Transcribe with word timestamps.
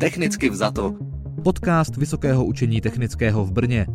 Technicky 0.00 0.50
vzato. 0.50 0.94
Podcast 1.44 1.96
Vysokého 1.96 2.44
učení 2.44 2.80
technického 2.80 3.44
v 3.44 3.52
Brně. 3.52 3.86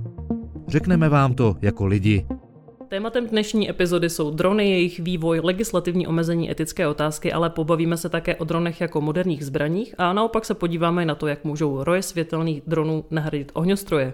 Řekneme 0.67 1.09
vám 1.09 1.33
to 1.33 1.55
jako 1.61 1.85
lidi. 1.85 2.25
Tématem 2.87 3.27
dnešní 3.27 3.69
epizody 3.69 4.09
jsou 4.09 4.31
drony, 4.31 4.69
jejich 4.69 4.99
vývoj, 4.99 5.39
legislativní 5.43 6.07
omezení, 6.07 6.51
etické 6.51 6.87
otázky, 6.87 7.33
ale 7.33 7.49
pobavíme 7.49 7.97
se 7.97 8.09
také 8.09 8.35
o 8.35 8.43
dronech 8.43 8.81
jako 8.81 9.01
moderních 9.01 9.45
zbraních 9.45 9.95
a 9.97 10.13
naopak 10.13 10.45
se 10.45 10.53
podíváme 10.53 11.05
na 11.05 11.15
to, 11.15 11.27
jak 11.27 11.43
můžou 11.43 11.83
roje 11.83 12.01
světelných 12.01 12.61
dronů 12.67 13.05
nahradit 13.11 13.51
ohňostroje. 13.53 14.13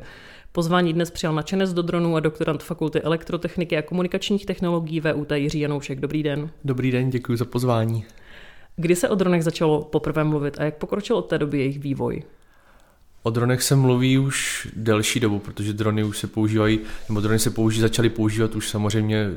Pozvání 0.51 0.93
dnes 0.93 1.11
přijal 1.11 1.35
načenec 1.35 1.73
do 1.73 1.81
dronů 1.81 2.15
a 2.15 2.19
doktorant 2.19 2.63
Fakulty 2.63 3.01
elektrotechniky 3.01 3.77
a 3.77 3.81
komunikačních 3.81 4.45
technologií 4.45 5.01
VUT 5.01 5.31
Jiří 5.31 5.59
Janoušek. 5.59 5.99
Dobrý 5.99 6.23
den. 6.23 6.49
Dobrý 6.65 6.91
den, 6.91 7.09
děkuji 7.09 7.37
za 7.37 7.45
pozvání. 7.45 8.05
Kdy 8.81 8.95
se 8.95 9.09
o 9.09 9.15
dronech 9.15 9.43
začalo 9.43 9.81
poprvé 9.81 10.23
mluvit 10.23 10.59
a 10.59 10.63
jak 10.63 10.75
pokročil 10.75 11.15
od 11.15 11.21
té 11.21 11.37
doby 11.37 11.59
jejich 11.59 11.79
vývoj? 11.79 12.23
O 13.23 13.29
dronech 13.29 13.63
se 13.63 13.75
mluví 13.75 14.17
už 14.17 14.67
delší 14.75 15.19
dobu, 15.19 15.39
protože 15.39 15.73
drony 15.73 16.03
už 16.03 16.17
se 16.17 16.27
používají, 16.27 16.79
nebo 17.09 17.21
drony 17.21 17.39
se 17.39 17.49
použí, 17.49 17.81
začaly 17.81 18.09
používat 18.09 18.55
už 18.55 18.69
samozřejmě 18.69 19.29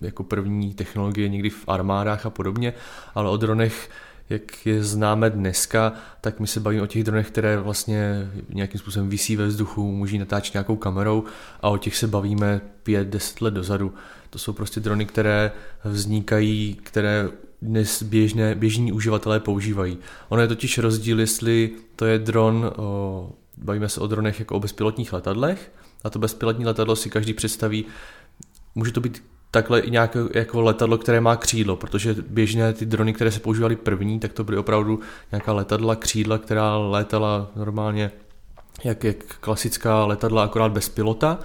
jako 0.00 0.24
první 0.24 0.74
technologie 0.74 1.28
někdy 1.28 1.50
v 1.50 1.64
armádách 1.68 2.26
a 2.26 2.30
podobně, 2.30 2.74
ale 3.14 3.30
o 3.30 3.36
dronech 3.36 3.90
jak 4.30 4.66
je 4.66 4.84
známe 4.84 5.30
dneska, 5.30 5.92
tak 6.20 6.40
my 6.40 6.46
se 6.46 6.60
bavíme 6.60 6.82
o 6.82 6.86
těch 6.86 7.04
dronech, 7.04 7.26
které 7.26 7.56
vlastně 7.56 8.30
nějakým 8.48 8.80
způsobem 8.80 9.08
visí 9.08 9.36
ve 9.36 9.46
vzduchu, 9.46 9.92
můží 9.92 10.18
natáčet 10.18 10.54
nějakou 10.54 10.76
kamerou 10.76 11.24
a 11.60 11.68
o 11.68 11.78
těch 11.78 11.96
se 11.96 12.06
bavíme 12.06 12.60
5-10 12.84 13.44
let 13.44 13.54
dozadu. 13.54 13.94
To 14.30 14.38
jsou 14.38 14.52
prostě 14.52 14.80
drony, 14.80 15.06
které 15.06 15.52
vznikají, 15.84 16.78
které 16.82 17.28
dnes 17.62 18.02
běžné, 18.02 18.54
běžní 18.54 18.92
uživatelé 18.92 19.40
používají. 19.40 19.98
Ono 20.28 20.42
je 20.42 20.48
totiž 20.48 20.78
rozdíl, 20.78 21.20
jestli 21.20 21.70
to 21.96 22.06
je 22.06 22.18
dron, 22.18 22.72
o, 22.76 23.30
bavíme 23.56 23.88
se 23.88 24.00
o 24.00 24.06
dronech 24.06 24.38
jako 24.38 24.56
o 24.56 24.60
bezpilotních 24.60 25.12
letadlech, 25.12 25.72
a 26.04 26.10
to 26.10 26.18
bezpilotní 26.18 26.66
letadlo 26.66 26.96
si 26.96 27.10
každý 27.10 27.32
představí, 27.34 27.84
může 28.74 28.92
to 28.92 29.00
být 29.00 29.22
takhle 29.50 29.80
i 29.80 29.90
nějaké 29.90 30.18
jako 30.34 30.60
letadlo, 30.60 30.98
které 30.98 31.20
má 31.20 31.36
křídlo, 31.36 31.76
protože 31.76 32.16
běžně 32.28 32.72
ty 32.72 32.86
drony, 32.86 33.12
které 33.12 33.30
se 33.30 33.40
používaly 33.40 33.76
první, 33.76 34.20
tak 34.20 34.32
to 34.32 34.44
byly 34.44 34.58
opravdu 34.58 35.00
nějaká 35.32 35.52
letadla, 35.52 35.96
křídla, 35.96 36.38
která 36.38 36.76
létala 36.76 37.50
normálně 37.56 38.10
jak, 38.84 39.04
jak 39.04 39.16
klasická 39.40 40.04
letadla, 40.04 40.44
akorát 40.44 40.72
bez 40.72 40.88
pilota. 40.88 41.38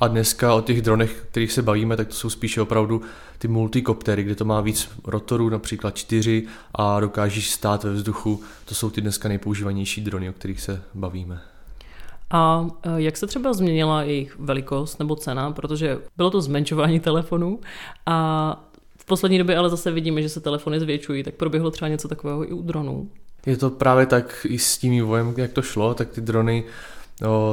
A 0.00 0.08
dneska 0.08 0.54
o 0.54 0.60
těch 0.60 0.82
dronech, 0.82 1.26
kterých 1.30 1.52
se 1.52 1.62
bavíme, 1.62 1.96
tak 1.96 2.08
to 2.08 2.14
jsou 2.14 2.30
spíše 2.30 2.60
opravdu 2.60 3.02
ty 3.38 3.48
multikoptery, 3.48 4.22
kde 4.22 4.34
to 4.34 4.44
má 4.44 4.60
víc 4.60 4.90
rotorů, 5.04 5.48
například 5.48 5.96
čtyři 5.96 6.46
a 6.74 7.00
dokáží 7.00 7.42
stát 7.42 7.84
ve 7.84 7.92
vzduchu. 7.92 8.42
To 8.64 8.74
jsou 8.74 8.90
ty 8.90 9.00
dneska 9.00 9.28
nejpoužívanější 9.28 10.00
drony, 10.00 10.30
o 10.30 10.32
kterých 10.32 10.60
se 10.60 10.82
bavíme. 10.94 11.40
A 12.30 12.66
e, 12.82 13.02
jak 13.02 13.16
se 13.16 13.26
třeba 13.26 13.52
změnila 13.52 14.02
jejich 14.02 14.38
velikost 14.38 14.98
nebo 14.98 15.16
cena, 15.16 15.50
protože 15.50 15.98
bylo 16.16 16.30
to 16.30 16.40
zmenšování 16.40 17.00
telefonů 17.00 17.60
a 18.06 18.70
v 18.98 19.04
poslední 19.04 19.38
době 19.38 19.56
ale 19.56 19.70
zase 19.70 19.90
vidíme, 19.90 20.22
že 20.22 20.28
se 20.28 20.40
telefony 20.40 20.80
zvětšují, 20.80 21.22
tak 21.22 21.34
proběhlo 21.34 21.70
třeba 21.70 21.88
něco 21.88 22.08
takového 22.08 22.50
i 22.50 22.52
u 22.52 22.62
dronů. 22.62 23.10
Je 23.46 23.56
to 23.56 23.70
právě 23.70 24.06
tak 24.06 24.46
i 24.48 24.58
s 24.58 24.78
tím 24.78 24.90
vývojem, 24.90 25.34
jak 25.36 25.52
to 25.52 25.62
šlo, 25.62 25.94
tak 25.94 26.08
ty 26.08 26.20
drony 26.20 26.64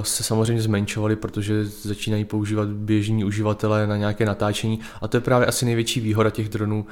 se 0.01 0.23
samozřejmě 0.23 0.61
zmenšovaly, 0.61 1.15
protože 1.15 1.65
začínají 1.65 2.25
používat 2.25 2.67
běžní 2.67 3.23
uživatelé 3.23 3.87
na 3.87 3.97
nějaké 3.97 4.25
natáčení. 4.25 4.79
A 5.01 5.07
to 5.07 5.17
je 5.17 5.21
právě 5.21 5.47
asi 5.47 5.65
největší 5.65 5.99
výhoda 5.99 6.29
těch 6.29 6.49
dronů, 6.49 6.85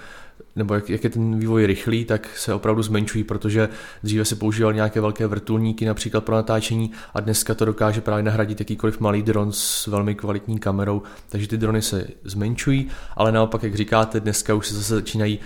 nebo 0.56 0.74
jak, 0.74 0.90
jak 0.90 1.04
je 1.04 1.10
ten 1.10 1.40
vývoj 1.40 1.66
rychlý, 1.66 2.06
tak 2.06 2.38
se 2.38 2.54
opravdu 2.54 2.82
zmenšují, 2.82 3.24
protože 3.24 3.70
dříve 4.04 4.26
se 4.26 4.36
používal 4.36 4.74
nějaké 4.74 5.02
velké 5.02 5.28
vrtulníky 5.28 5.86
například 5.86 6.24
pro 6.24 6.36
natáčení 6.36 6.92
a 7.14 7.20
dneska 7.20 7.56
to 7.56 7.66
dokáže 7.66 8.02
právě 8.02 8.24
nahradit 8.24 8.60
jakýkoliv 8.60 9.00
malý 9.00 9.22
dron 9.22 9.52
s 9.52 9.88
velmi 9.88 10.16
kvalitní 10.16 10.60
kamerou, 10.60 11.02
takže 11.30 11.48
ty 11.48 11.58
drony 11.58 11.82
se 11.82 12.08
zmenšují, 12.24 12.88
ale 13.16 13.32
naopak, 13.32 13.64
jak 13.64 13.76
říkáte, 13.76 14.20
dneska 14.20 14.54
už 14.54 14.68
se 14.68 14.76
zase 14.76 14.96
začínají, 14.96 15.40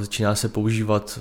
začíná 0.00 0.34
se 0.34 0.48
používat 0.48 1.18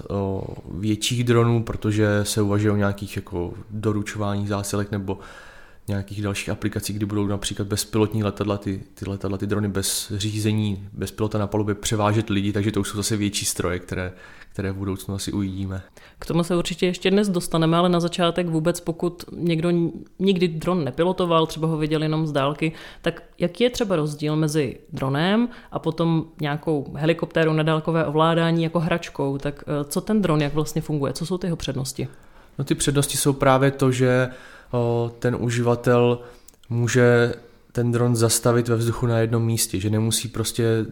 větších 0.71 1.23
dronů, 1.23 1.63
protože 1.63 2.19
se 2.23 2.41
uvažuje 2.41 2.71
o 2.71 2.77
nějakých 2.77 3.15
jako 3.15 3.53
doručování 3.69 4.47
zásilek 4.47 4.91
nebo 4.91 5.19
nějakých 5.87 6.21
dalších 6.21 6.49
aplikací, 6.49 6.93
kdy 6.93 7.05
budou 7.05 7.27
například 7.27 7.67
bezpilotní 7.67 8.23
letadla, 8.23 8.57
ty, 8.57 8.83
ty 8.93 9.09
letadla, 9.09 9.37
ty 9.37 9.47
drony 9.47 9.67
bez 9.67 10.11
řízení, 10.15 10.87
bez 10.93 11.11
pilota 11.11 11.37
na 11.37 11.47
palubě 11.47 11.75
převážet 11.75 12.29
lidi, 12.29 12.53
takže 12.53 12.71
to 12.71 12.79
už 12.79 12.89
jsou 12.89 12.97
zase 12.97 13.17
větší 13.17 13.45
stroje, 13.45 13.79
které, 13.79 14.13
které 14.51 14.71
v 14.71 14.75
budoucnu 14.75 15.15
asi 15.15 15.31
uvidíme. 15.31 15.81
K 16.19 16.25
tomu 16.25 16.43
se 16.43 16.55
určitě 16.55 16.85
ještě 16.85 17.11
dnes 17.11 17.29
dostaneme, 17.29 17.77
ale 17.77 17.89
na 17.89 17.99
začátek 17.99 18.47
vůbec, 18.47 18.79
pokud 18.79 19.23
někdo 19.31 19.71
nikdy 20.19 20.47
dron 20.47 20.83
nepilotoval, 20.83 21.47
třeba 21.47 21.67
ho 21.67 21.77
viděl 21.77 22.03
jenom 22.03 22.27
z 22.27 22.31
dálky, 22.31 22.71
tak 23.01 23.23
jaký 23.39 23.63
je 23.63 23.69
třeba 23.69 23.95
rozdíl 23.95 24.35
mezi 24.35 24.79
dronem 24.93 25.49
a 25.71 25.79
potom 25.79 26.25
nějakou 26.41 26.93
helikoptérou 26.95 27.53
na 27.53 27.63
dálkové 27.63 28.05
ovládání 28.05 28.63
jako 28.63 28.79
hračkou, 28.79 29.37
tak 29.37 29.63
eh, 29.67 29.83
co 29.83 30.01
ten 30.01 30.21
dron, 30.21 30.41
jak 30.41 30.53
vlastně 30.53 30.81
funguje, 30.81 31.13
co 31.13 31.25
jsou 31.25 31.37
ty 31.37 31.47
jeho 31.47 31.57
přednosti? 31.57 32.07
No 32.57 32.65
ty 32.65 32.75
přednosti 32.75 33.17
jsou 33.17 33.33
právě 33.33 33.71
to, 33.71 33.91
že 33.91 34.29
ten 35.19 35.37
uživatel 35.39 36.19
může 36.69 37.33
ten 37.71 37.91
dron 37.91 38.15
zastavit 38.15 38.67
ve 38.67 38.75
vzduchu 38.75 39.05
na 39.05 39.19
jednom 39.19 39.45
místě, 39.45 39.79
že 39.79 39.89
nemusí 39.89 40.27
prostě 40.27 40.85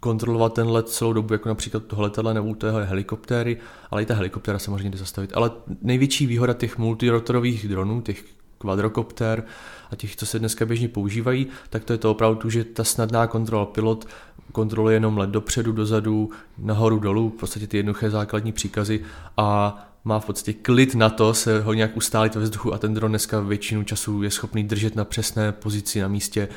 kontrolovat 0.00 0.54
ten 0.54 0.68
let 0.68 0.88
celou 0.88 1.12
dobu, 1.12 1.34
jako 1.34 1.48
například 1.48 1.84
toho 1.84 2.02
letadla 2.02 2.32
nebo 2.32 2.54
toho 2.54 2.78
helikoptéry, 2.78 3.56
ale 3.90 4.02
i 4.02 4.06
ta 4.06 4.14
helikoptéra 4.14 4.58
se 4.58 4.70
může 4.70 4.90
zastavit. 4.94 5.30
Ale 5.34 5.50
největší 5.82 6.26
výhoda 6.26 6.52
těch 6.52 6.78
multirotorových 6.78 7.68
dronů, 7.68 8.00
těch 8.00 8.24
kvadrokoptér 8.58 9.44
a 9.90 9.96
těch, 9.96 10.16
co 10.16 10.26
se 10.26 10.38
dneska 10.38 10.66
běžně 10.66 10.88
používají, 10.88 11.46
tak 11.70 11.84
to 11.84 11.92
je 11.92 11.98
to 11.98 12.10
opravdu, 12.10 12.50
že 12.50 12.64
ta 12.64 12.84
snadná 12.84 13.26
kontrola 13.26 13.66
pilot 13.66 14.06
kontroluje 14.52 14.96
jenom 14.96 15.18
let 15.18 15.30
dopředu, 15.30 15.72
dozadu, 15.72 16.30
nahoru, 16.58 16.98
dolů, 16.98 17.30
v 17.30 17.40
podstatě 17.40 17.66
ty 17.66 17.76
jednoduché 17.76 18.10
základní 18.10 18.52
příkazy 18.52 19.04
a 19.36 19.78
má 20.06 20.20
v 20.20 20.26
podstatě 20.26 20.52
klid 20.52 20.94
na 20.94 21.10
to 21.10 21.34
se 21.34 21.60
ho 21.60 21.72
nějak 21.72 21.96
ustálit 21.96 22.34
ve 22.34 22.40
vzduchu 22.40 22.74
a 22.74 22.78
ten 22.78 22.94
dron 22.94 23.10
dneska 23.10 23.40
většinu 23.40 23.84
času 23.84 24.22
je 24.22 24.30
schopný 24.30 24.64
držet 24.64 24.96
na 24.96 25.04
přesné 25.04 25.52
pozici 25.52 26.00
na 26.00 26.08
místě, 26.08 26.48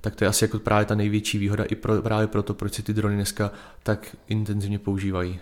tak 0.00 0.16
to 0.16 0.24
je 0.24 0.28
asi 0.28 0.44
jako 0.44 0.58
právě 0.58 0.84
ta 0.84 0.94
největší 0.94 1.38
výhoda 1.38 1.64
i 1.64 1.74
pro, 1.74 2.02
právě 2.02 2.26
proto, 2.26 2.54
proč 2.54 2.72
se 2.72 2.82
ty 2.82 2.94
drony 2.94 3.14
dneska 3.14 3.50
tak 3.82 4.16
intenzivně 4.28 4.78
používají. 4.78 5.40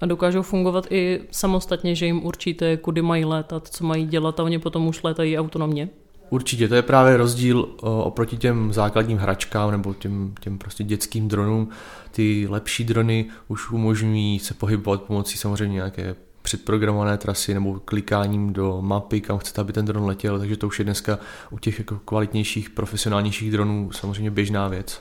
A 0.00 0.06
dokážou 0.06 0.42
fungovat 0.42 0.86
i 0.90 1.20
samostatně, 1.30 1.94
že 1.94 2.06
jim 2.06 2.24
určíte, 2.24 2.76
kudy 2.76 3.02
mají 3.02 3.24
létat, 3.24 3.68
co 3.68 3.84
mají 3.84 4.06
dělat 4.06 4.40
a 4.40 4.42
oni 4.42 4.58
potom 4.58 4.86
už 4.86 5.02
létají 5.02 5.38
autonomně? 5.38 5.88
Určitě, 6.30 6.68
to 6.68 6.74
je 6.74 6.82
právě 6.82 7.16
rozdíl 7.16 7.68
oproti 7.80 8.36
těm 8.36 8.72
základním 8.72 9.18
hračkám 9.18 9.70
nebo 9.70 9.94
těm, 9.94 10.34
těm 10.40 10.58
prostě 10.58 10.84
dětským 10.84 11.28
dronům. 11.28 11.68
Ty 12.10 12.46
lepší 12.50 12.84
drony 12.84 13.26
už 13.48 13.70
umožňují 13.70 14.38
se 14.38 14.54
pohybovat 14.54 15.02
pomocí 15.02 15.38
samozřejmě 15.38 15.74
nějaké 15.74 16.16
předprogramované 16.46 17.18
trasy 17.18 17.54
nebo 17.54 17.80
klikáním 17.84 18.52
do 18.52 18.78
mapy, 18.82 19.20
kam 19.20 19.38
chcete, 19.38 19.60
aby 19.60 19.72
ten 19.72 19.84
dron 19.84 20.04
letěl, 20.04 20.38
takže 20.38 20.56
to 20.56 20.66
už 20.66 20.78
je 20.78 20.84
dneska 20.84 21.18
u 21.50 21.58
těch 21.58 21.78
jako 21.78 21.98
kvalitnějších, 22.04 22.70
profesionálnějších 22.70 23.50
dronů 23.50 23.90
samozřejmě 23.92 24.30
běžná 24.30 24.68
věc. 24.68 25.00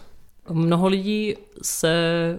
Mnoho 0.52 0.88
lidí 0.88 1.36
se, 1.62 1.94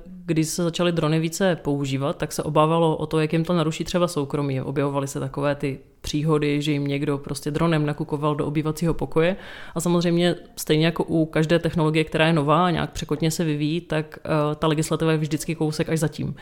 když 0.06 0.49
se 0.49 0.62
začaly 0.62 0.93
drony 0.93 1.21
více 1.21 1.56
používat, 1.56 2.17
tak 2.17 2.33
se 2.33 2.43
obávalo 2.43 2.97
o 2.97 3.06
to, 3.06 3.21
jak 3.21 3.33
jim 3.33 3.44
to 3.44 3.53
naruší 3.53 3.84
třeba 3.84 4.09
soukromí. 4.09 4.61
Objevovaly 4.61 5.09
se 5.09 5.21
takové 5.21 5.55
ty 5.55 5.78
příhody, 6.00 6.62
že 6.62 6.73
jim 6.73 6.87
někdo 6.87 7.19
prostě 7.19 7.50
dronem 7.50 7.87
nakukoval 7.87 8.34
do 8.34 8.47
obývacího 8.47 8.94
pokoje. 8.94 9.37
A 9.75 9.81
samozřejmě 9.81 10.34
stejně 10.56 10.87
jako 10.87 11.05
u 11.05 11.27
každé 11.27 11.59
technologie, 11.59 12.05
která 12.05 12.27
je 12.27 12.33
nová 12.33 12.67
a 12.67 12.71
nějak 12.71 12.93
překotně 12.93 13.31
se 13.31 13.44
vyvíjí, 13.44 13.81
tak 13.81 14.19
uh, 14.25 14.55
ta 14.55 14.67
legislativa 14.67 15.12
je 15.12 15.19
vždycky 15.19 15.55
kousek 15.55 15.88
až 15.88 15.99
zatím. 15.99 16.34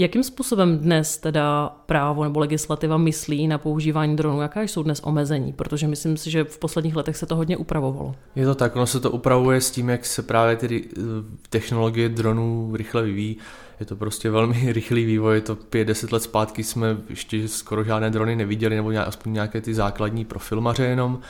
Jakým 0.00 0.22
způsobem 0.22 0.78
dnes 0.78 1.18
teda 1.18 1.68
právo 1.86 2.24
nebo 2.24 2.40
legislativa 2.40 2.96
myslí 2.96 3.48
na 3.48 3.58
používání 3.58 4.16
dronů? 4.16 4.40
Jaká 4.40 4.62
jsou 4.62 4.82
dnes 4.82 5.00
omezení? 5.04 5.52
Protože 5.52 5.88
myslím 5.88 6.16
si, 6.16 6.30
že 6.30 6.44
v 6.44 6.58
posledních 6.58 6.96
letech 6.96 7.16
se 7.16 7.26
to 7.26 7.36
hodně 7.36 7.56
upravovalo. 7.56 8.14
Je 8.36 8.46
to 8.46 8.54
tak, 8.54 8.76
ono 8.76 8.86
se 8.86 9.00
to 9.00 9.10
upravuje 9.10 9.60
s 9.60 9.70
tím, 9.70 9.88
jak 9.88 10.06
se 10.06 10.22
právě 10.22 10.56
ty 10.56 10.84
eh, 10.84 11.00
technologie 11.48 12.08
dronů 12.08 12.70
rychle 12.76 13.02
vyvíjí. 13.02 13.36
Je 13.80 13.86
to 13.86 13.96
prostě 13.96 14.30
velmi 14.30 14.72
rychlý 14.72 15.04
vývoj, 15.04 15.34
je 15.34 15.40
to 15.40 15.54
5-10 15.54 16.12
let 16.12 16.22
zpátky 16.22 16.64
jsme 16.64 16.96
ještě 17.08 17.48
skoro 17.48 17.84
žádné 17.84 18.10
drony 18.10 18.36
neviděli, 18.36 18.76
nebo 18.76 18.90
aspoň 18.90 19.32
nějaké 19.32 19.60
ty 19.60 19.74
základní 19.74 20.24
pro 20.24 20.38
filmaře 20.38 20.84
jenom. 20.84 21.20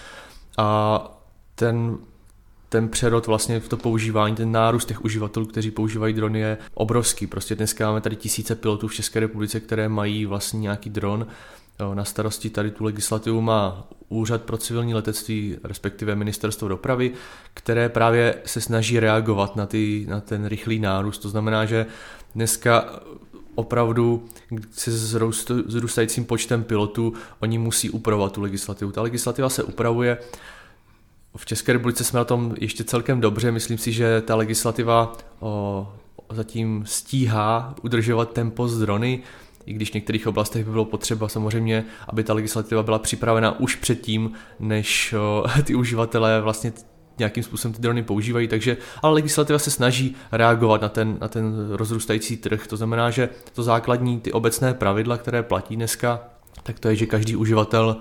A 0.58 1.20
ten 1.54 1.98
ten 2.70 2.88
přerod 2.88 3.26
vlastně 3.26 3.60
v 3.60 3.68
to 3.68 3.76
používání, 3.76 4.36
ten 4.36 4.52
nárůst 4.52 4.84
těch 4.84 5.04
uživatelů, 5.04 5.46
kteří 5.46 5.70
používají 5.70 6.14
drony 6.14 6.40
je 6.40 6.58
obrovský. 6.74 7.26
Prostě 7.26 7.54
dneska 7.54 7.86
máme 7.86 8.00
tady 8.00 8.16
tisíce 8.16 8.54
pilotů 8.54 8.88
v 8.88 8.94
České 8.94 9.20
republice, 9.20 9.60
které 9.60 9.88
mají 9.88 10.26
vlastně 10.26 10.60
nějaký 10.60 10.90
dron. 10.90 11.26
Na 11.94 12.04
starosti 12.04 12.50
tady 12.50 12.70
tu 12.70 12.84
legislativu 12.84 13.40
má 13.40 13.88
Úřad 14.08 14.42
pro 14.42 14.56
civilní 14.56 14.94
letectví, 14.94 15.56
respektive 15.64 16.14
Ministerstvo 16.14 16.68
dopravy, 16.68 17.12
které 17.54 17.88
právě 17.88 18.34
se 18.44 18.60
snaží 18.60 19.00
reagovat 19.00 19.56
na, 19.56 19.66
ty, 19.66 20.06
na 20.08 20.20
ten 20.20 20.46
rychlý 20.46 20.78
nárůst. 20.78 21.18
To 21.18 21.28
znamená, 21.28 21.64
že 21.64 21.86
dneska 22.34 23.00
opravdu 23.54 24.24
se 24.70 24.90
zrůstajícím 25.66 26.24
počtem 26.24 26.64
pilotů 26.64 27.12
oni 27.40 27.58
musí 27.58 27.90
upravovat 27.90 28.32
tu 28.32 28.42
legislativu. 28.42 28.92
Ta 28.92 29.02
legislativa 29.02 29.48
se 29.48 29.62
upravuje, 29.62 30.18
v 31.36 31.46
České 31.46 31.72
republice 31.72 32.04
jsme 32.04 32.18
na 32.18 32.24
tom 32.24 32.54
ještě 32.58 32.84
celkem 32.84 33.20
dobře, 33.20 33.52
myslím 33.52 33.78
si, 33.78 33.92
že 33.92 34.20
ta 34.20 34.34
legislativa 34.34 35.12
o, 35.40 35.92
zatím 36.30 36.82
stíhá 36.86 37.74
udržovat 37.82 38.32
tempo 38.32 38.68
z 38.68 38.78
drony, 38.78 39.22
i 39.66 39.72
když 39.72 39.90
v 39.90 39.94
některých 39.94 40.26
oblastech 40.26 40.64
by 40.64 40.70
bylo 40.70 40.84
potřeba 40.84 41.28
samozřejmě, 41.28 41.84
aby 42.08 42.24
ta 42.24 42.34
legislativa 42.34 42.82
byla 42.82 42.98
připravena 42.98 43.60
už 43.60 43.76
předtím, 43.76 44.32
než 44.60 45.12
o, 45.12 45.44
ty 45.64 45.74
uživatelé 45.74 46.40
vlastně 46.40 46.72
nějakým 47.18 47.42
způsobem 47.42 47.74
ty 47.74 47.82
drony 47.82 48.02
používají, 48.02 48.48
takže 48.48 48.76
ale 49.02 49.14
legislativa 49.14 49.58
se 49.58 49.70
snaží 49.70 50.16
reagovat 50.32 50.82
na 50.82 50.88
ten, 50.88 51.16
na 51.20 51.28
ten 51.28 51.70
rozrůstající 51.70 52.36
trh, 52.36 52.66
to 52.66 52.76
znamená, 52.76 53.10
že 53.10 53.28
to 53.52 53.62
základní, 53.62 54.20
ty 54.20 54.32
obecné 54.32 54.74
pravidla, 54.74 55.18
které 55.18 55.42
platí 55.42 55.76
dneska, 55.76 56.20
tak 56.62 56.78
to 56.78 56.88
je, 56.88 56.96
že 56.96 57.06
každý 57.06 57.36
uživatel 57.36 57.96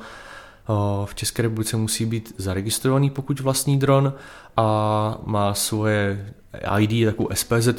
v 1.06 1.16
České 1.16 1.42
republice 1.42 1.78
musí 1.78 2.06
být 2.06 2.34
zaregistrovaný, 2.38 3.10
pokud 3.10 3.40
vlastní 3.40 3.80
dron 3.80 4.14
a 4.58 5.18
má 5.26 5.54
svoje 5.54 6.34
ID, 6.80 7.06
takovou 7.06 7.30
SPZ 7.34 7.70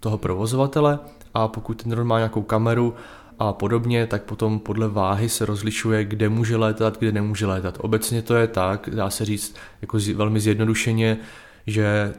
toho 0.00 0.18
provozovatele 0.18 0.98
a 1.34 1.48
pokud 1.48 1.82
ten 1.82 1.90
dron 1.90 2.06
má 2.06 2.18
nějakou 2.18 2.42
kameru 2.42 2.94
a 3.38 3.52
podobně, 3.52 4.06
tak 4.06 4.22
potom 4.22 4.58
podle 4.58 4.88
váhy 4.88 5.28
se 5.28 5.46
rozlišuje, 5.46 6.04
kde 6.04 6.28
může 6.28 6.56
létat, 6.56 6.98
kde 6.98 7.12
nemůže 7.12 7.46
létat. 7.46 7.78
Obecně 7.80 8.22
to 8.22 8.34
je 8.34 8.46
tak, 8.46 8.88
dá 8.92 9.10
se 9.10 9.24
říct 9.24 9.56
jako 9.82 9.98
velmi 10.14 10.40
zjednodušeně, 10.40 11.18
že 11.66 12.14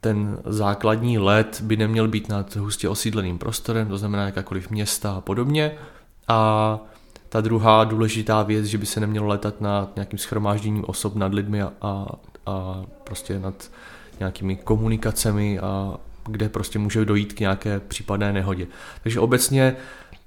ten 0.00 0.38
základní 0.44 1.18
let 1.18 1.60
by 1.64 1.76
neměl 1.76 2.08
být 2.08 2.28
nad 2.28 2.56
hustě 2.56 2.88
osídleným 2.88 3.38
prostorem, 3.38 3.88
to 3.88 3.98
znamená 3.98 4.26
jakákoliv 4.26 4.70
města 4.70 5.12
a 5.12 5.20
podobně. 5.20 5.72
A 6.28 6.78
ta 7.28 7.40
druhá 7.40 7.84
důležitá 7.84 8.42
věc, 8.42 8.66
že 8.66 8.78
by 8.78 8.86
se 8.86 9.00
nemělo 9.00 9.26
letat 9.26 9.60
nad 9.60 9.96
nějakým 9.96 10.18
schromážděním 10.18 10.84
osob 10.86 11.14
nad 11.14 11.34
lidmi 11.34 11.62
a, 11.62 11.72
a, 11.82 12.06
a 12.46 12.84
prostě 13.04 13.38
nad 13.38 13.70
nějakými 14.18 14.56
komunikacemi 14.56 15.58
a 15.58 15.96
kde 16.26 16.48
prostě 16.48 16.78
může 16.78 17.04
dojít 17.04 17.32
k 17.32 17.40
nějaké 17.40 17.80
případné 17.80 18.32
nehodě. 18.32 18.66
Takže 19.02 19.20
obecně 19.20 19.76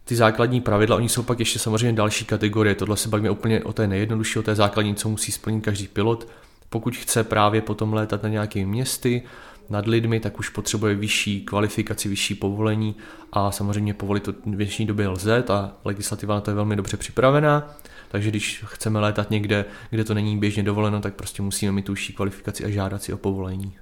ty 0.06 0.16
základní 0.16 0.62
pravidla, 0.62 0.96
oni 0.96 1.10
jsou 1.10 1.24
pak 1.24 1.40
ještě 1.40 1.60
samozřejmě 1.60 1.94
další 1.94 2.26
kategorie, 2.26 2.76
tohle 2.76 2.98
se 2.98 3.10
bavíme 3.10 3.30
úplně 3.30 3.64
o 3.64 3.74
té 3.74 3.88
nejjednodušší, 3.88 4.40
o 4.40 4.44
té 4.44 4.56
základní, 4.56 4.96
co 4.96 5.10
musí 5.10 5.32
splnit 5.32 5.62
každý 5.62 5.88
pilot, 5.88 6.28
pokud 6.72 6.96
chce 6.96 7.24
právě 7.24 7.62
potom 7.62 7.94
létat 7.94 8.24
na 8.24 8.30
nějaké 8.30 8.66
městy, 8.66 9.22
nad 9.70 9.88
lidmi, 9.88 10.20
tak 10.20 10.40
už 10.40 10.50
potřebuje 10.50 10.96
vyšší 10.96 11.42
kvalifikaci, 11.42 12.10
vyšší 12.10 12.36
povolení 12.36 12.96
a 13.34 13.52
samozřejmě 13.52 13.94
povolit 13.94 14.24
to 14.24 14.32
v 14.32 14.36
dnešní 14.46 14.86
době 14.86 15.08
lze, 15.08 15.42
ta 15.42 15.74
legislativa 15.86 16.36
na 16.36 16.42
to 16.42 16.52
je 16.52 16.56
velmi 16.56 16.76
dobře 16.76 16.98
připravená, 16.98 17.76
takže 18.10 18.30
když 18.30 18.64
chceme 18.66 19.00
létat 19.00 19.32
někde, 19.32 19.66
kde 19.90 20.04
to 20.04 20.14
není 20.14 20.38
běžně 20.38 20.64
dovoleno, 20.64 21.02
tak 21.02 21.14
prostě 21.14 21.42
musíme 21.42 21.72
mít 21.72 21.86
tu 21.86 21.94
vyšší 21.94 22.14
kvalifikaci 22.14 22.66
a 22.66 22.70
žádat 22.70 23.04
si 23.04 23.14
o 23.14 23.18
povolení. 23.18 23.74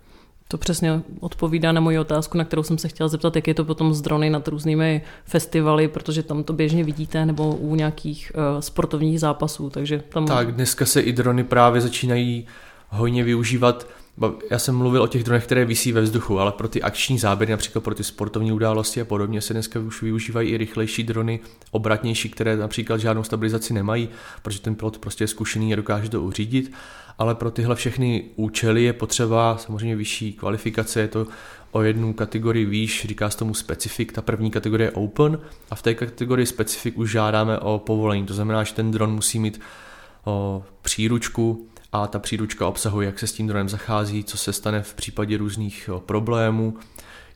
To 0.48 0.58
přesně 0.58 1.02
odpovídá 1.20 1.72
na 1.72 1.82
moji 1.82 2.00
otázku, 2.00 2.38
na 2.38 2.46
kterou 2.46 2.64
jsem 2.64 2.78
se 2.78 2.88
chtěla 2.88 3.10
zeptat, 3.10 3.36
jak 3.36 3.48
je 3.48 3.54
to 3.54 3.66
potom 3.66 3.94
s 3.94 4.02
drony 4.02 4.30
nad 4.30 4.48
různými 4.48 5.02
festivaly, 5.26 5.88
protože 5.88 6.24
tam 6.24 6.44
to 6.44 6.54
běžně 6.54 6.84
vidíte, 6.84 7.26
nebo 7.26 7.56
u 7.56 7.76
nějakých 7.76 8.32
uh, 8.36 8.60
sportovních 8.60 9.20
zápasů, 9.20 9.70
takže 9.70 10.04
tam... 10.10 10.26
Tak, 10.26 10.52
dneska 10.52 10.86
se 10.86 11.02
i 11.02 11.14
drony 11.14 11.44
právě 11.44 11.82
začínají 11.82 12.48
hojně 12.90 13.24
využívat 13.24 13.88
já 14.52 14.60
jsem 14.60 14.76
mluvil 14.76 15.02
o 15.02 15.08
těch 15.08 15.24
dronech, 15.24 15.46
které 15.46 15.66
visí 15.66 15.92
ve 15.92 16.02
vzduchu, 16.02 16.40
ale 16.40 16.52
pro 16.52 16.68
ty 16.68 16.82
akční 16.82 17.20
záběry, 17.20 17.52
například 17.52 17.82
pro 17.82 17.96
ty 17.96 18.04
sportovní 18.04 18.52
události 18.52 19.02
a 19.02 19.06
podobně, 19.06 19.42
se 19.42 19.54
dneska 19.54 19.80
už 19.80 20.02
využívají 20.02 20.50
i 20.50 20.58
rychlejší 20.58 21.04
drony, 21.04 21.40
obratnější, 21.72 22.30
které 22.30 22.58
například 22.58 22.98
žádnou 22.98 23.24
stabilizaci 23.24 23.74
nemají, 23.74 24.10
protože 24.42 24.62
ten 24.62 24.76
pilot 24.76 24.98
prostě 24.98 25.24
je 25.24 25.28
zkušený 25.28 25.74
a 25.74 25.76
dokáže 25.76 26.10
to 26.10 26.22
uřídit. 26.22 26.72
Ale 27.18 27.36
pro 27.36 27.52
tyhle 27.52 27.76
všechny 27.76 28.26
účely 28.36 28.84
je 28.84 28.94
potřeba 28.94 29.58
samozřejmě 29.58 29.96
vyšší 29.96 30.34
kvalifikace, 30.34 31.00
je 31.00 31.08
to 31.08 31.28
o 31.72 31.82
jednu 31.82 32.14
kategorii 32.14 32.66
výš, 32.66 33.06
říká 33.06 33.30
se 33.30 33.38
tomu 33.38 33.54
specific, 33.54 34.10
ta 34.14 34.22
první 34.22 34.52
kategorie 34.52 34.88
je 34.88 34.92
open 34.92 35.40
a 35.70 35.76
v 35.76 35.82
té 35.82 35.94
kategorii 35.96 36.46
specific 36.46 36.94
už 36.98 37.12
žádáme 37.12 37.60
o 37.60 37.80
povolení, 37.80 38.26
to 38.26 38.34
znamená, 38.34 38.64
že 38.64 38.74
ten 38.74 38.92
dron 38.92 39.12
musí 39.12 39.40
mít 39.40 39.62
o 40.26 40.64
příručku, 40.82 41.69
a 41.92 42.08
ta 42.08 42.20
příručka 42.20 42.68
obsahuje, 42.68 43.06
jak 43.06 43.20
se 43.20 43.28
s 43.28 43.32
tím 43.32 43.48
dronem 43.48 43.70
zachází, 43.70 44.24
co 44.24 44.38
se 44.38 44.54
stane 44.54 44.82
v 44.82 44.94
případě 44.94 45.38
různých 45.38 45.90
problémů, 46.06 46.78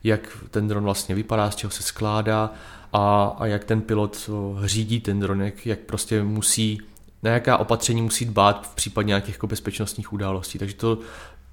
jak 0.04 0.28
ten 0.50 0.68
dron 0.68 0.84
vlastně 0.84 1.14
vypadá, 1.14 1.50
z 1.50 1.56
čeho 1.56 1.70
se 1.70 1.82
skládá 1.82 2.52
a, 2.92 3.36
a 3.38 3.46
jak 3.46 3.64
ten 3.64 3.80
pilot 3.80 4.30
řídí 4.64 5.00
ten 5.00 5.20
dron, 5.20 5.42
jak, 5.42 5.66
jak 5.66 5.78
prostě 5.78 6.22
musí, 6.22 6.80
na 7.22 7.30
jaká 7.30 7.56
opatření 7.56 8.02
musí 8.02 8.24
dbát 8.24 8.68
v 8.68 8.74
případě 8.74 9.08
nějakých 9.08 9.34
jako 9.34 9.46
bezpečnostních 9.46 10.12
událostí. 10.12 10.58
Takže 10.58 10.74
to, 10.74 10.98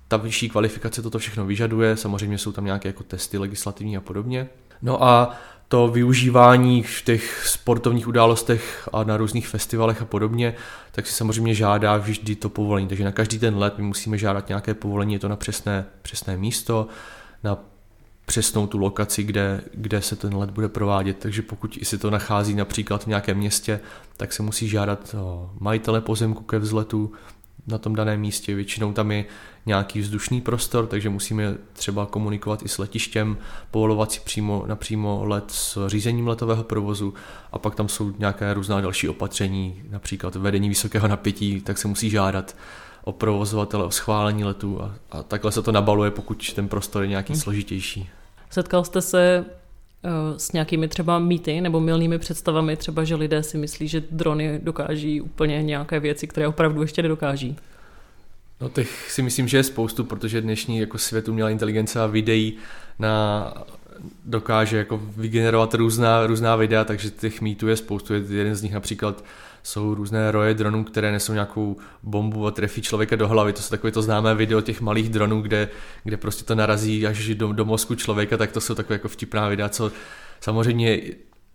ta 0.07 0.17
vyšší 0.17 0.49
kvalifikace 0.49 1.01
toto 1.01 1.19
všechno 1.19 1.45
vyžaduje, 1.45 1.97
samozřejmě 1.97 2.37
jsou 2.37 2.51
tam 2.51 2.65
nějaké 2.65 2.89
jako 2.89 3.03
testy 3.03 3.37
legislativní 3.37 3.97
a 3.97 4.01
podobně. 4.01 4.49
No 4.81 5.03
a 5.03 5.35
to 5.71 5.87
využívání 5.87 6.83
v 6.83 7.01
těch 7.01 7.47
sportovních 7.47 8.07
událostech 8.07 8.89
a 8.93 9.03
na 9.03 9.17
různých 9.17 9.47
festivalech 9.47 10.01
a 10.01 10.05
podobně, 10.05 10.53
tak 10.91 11.07
si 11.07 11.13
samozřejmě 11.13 11.53
žádá 11.53 11.97
vždy 11.97 12.35
to 12.35 12.49
povolení. 12.49 12.87
Takže 12.87 13.03
na 13.03 13.11
každý 13.11 13.39
ten 13.39 13.57
let 13.57 13.73
my 13.77 13.83
musíme 13.83 14.17
žádat 14.17 14.47
nějaké 14.47 14.73
povolení, 14.73 15.13
je 15.13 15.19
to 15.19 15.27
na 15.27 15.35
přesné, 15.35 15.85
přesné 16.01 16.37
místo, 16.37 16.87
na 17.43 17.57
přesnou 18.25 18.67
tu 18.67 18.77
lokaci, 18.77 19.23
kde, 19.23 19.61
kde 19.73 20.01
se 20.01 20.15
ten 20.15 20.35
let 20.35 20.49
bude 20.49 20.69
provádět. 20.69 21.17
Takže 21.17 21.41
pokud 21.41 21.79
si 21.83 21.97
to 21.97 22.09
nachází 22.09 22.55
například 22.55 23.03
v 23.03 23.07
nějakém 23.07 23.37
městě, 23.37 23.79
tak 24.17 24.33
se 24.33 24.43
musí 24.43 24.67
žádat 24.67 25.15
majitele 25.59 26.01
pozemku 26.01 26.43
ke 26.43 26.59
vzletu, 26.59 27.11
na 27.67 27.77
tom 27.77 27.95
daném 27.95 28.19
místě. 28.19 28.55
Většinou 28.55 28.93
tam 28.93 29.11
je 29.11 29.25
nějaký 29.65 29.99
vzdušný 29.99 30.41
prostor, 30.41 30.87
takže 30.87 31.09
musíme 31.09 31.55
třeba 31.73 32.05
komunikovat 32.05 32.63
i 32.63 32.67
s 32.67 32.77
letištěm, 32.77 33.37
povolovat 33.71 34.11
si 34.11 34.19
přímo, 34.19 34.63
napřímo 34.67 35.21
let 35.25 35.43
s 35.47 35.87
řízením 35.87 36.27
letového 36.27 36.63
provozu 36.63 37.13
a 37.51 37.59
pak 37.59 37.75
tam 37.75 37.89
jsou 37.89 38.13
nějaké 38.19 38.53
různá 38.53 38.81
další 38.81 39.09
opatření, 39.09 39.83
například 39.89 40.35
vedení 40.35 40.69
vysokého 40.69 41.07
napětí, 41.07 41.61
tak 41.61 41.77
se 41.77 41.87
musí 41.87 42.09
žádat 42.09 42.55
o 43.03 43.11
provozovatele, 43.11 43.83
o 43.83 43.91
schválení 43.91 44.43
letu 44.43 44.81
a, 44.81 44.95
a 45.11 45.23
takhle 45.23 45.51
se 45.51 45.61
to 45.61 45.71
nabaluje, 45.71 46.11
pokud 46.11 46.53
ten 46.53 46.67
prostor 46.67 47.01
je 47.01 47.07
nějaký 47.07 47.33
hmm. 47.33 47.41
složitější. 47.41 48.09
Setkal 48.49 48.83
jste 48.83 49.01
se 49.01 49.45
s 50.37 50.51
nějakými 50.51 50.87
třeba 50.87 51.19
mýty 51.19 51.61
nebo 51.61 51.79
milnými 51.79 52.19
představami, 52.19 52.77
třeba 52.77 53.03
že 53.03 53.15
lidé 53.15 53.43
si 53.43 53.57
myslí, 53.57 53.87
že 53.87 54.03
drony 54.11 54.59
dokáží 54.63 55.21
úplně 55.21 55.63
nějaké 55.63 55.99
věci, 55.99 56.27
které 56.27 56.47
opravdu 56.47 56.81
ještě 56.81 57.01
nedokáží. 57.01 57.55
No 58.61 58.69
těch 58.69 59.11
si 59.11 59.21
myslím, 59.21 59.47
že 59.47 59.57
je 59.57 59.63
spoustu, 59.63 60.03
protože 60.03 60.41
dnešní 60.41 60.77
jako 60.79 60.97
svět 60.97 61.27
umělá 61.29 61.49
inteligence 61.49 62.01
a 62.01 62.07
videí 62.07 62.57
na 62.99 63.53
dokáže 64.25 64.77
jako 64.77 64.97
vygenerovat 65.17 65.73
různá, 65.73 66.27
různá 66.27 66.55
videa, 66.55 66.83
takže 66.83 67.09
těch 67.09 67.41
mýtů 67.41 67.67
je 67.67 67.77
spoustu. 67.77 68.13
Jeden 68.13 68.55
z 68.55 68.61
nich 68.61 68.73
například 68.73 69.23
jsou 69.63 69.93
různé 69.93 70.31
roje 70.31 70.53
dronů, 70.53 70.83
které 70.83 71.11
nesou 71.11 71.33
nějakou 71.33 71.77
bombu 72.03 72.47
a 72.47 72.51
trefí 72.51 72.81
člověka 72.81 73.15
do 73.15 73.27
hlavy. 73.27 73.53
To 73.53 73.61
jsou 73.61 73.69
takové 73.69 73.91
to 73.91 74.01
známé 74.01 74.35
video 74.35 74.61
těch 74.61 74.81
malých 74.81 75.09
dronů, 75.09 75.41
kde, 75.41 75.69
kde 76.03 76.17
prostě 76.17 76.43
to 76.43 76.55
narazí 76.55 77.07
až 77.07 77.27
do, 77.35 77.53
do 77.53 77.65
mozku 77.65 77.95
člověka, 77.95 78.37
tak 78.37 78.51
to 78.51 78.61
jsou 78.61 78.75
takové 78.75 78.95
jako 78.95 79.07
vtipná 79.07 79.47
videa, 79.47 79.69
co 79.69 79.91
samozřejmě 80.41 81.01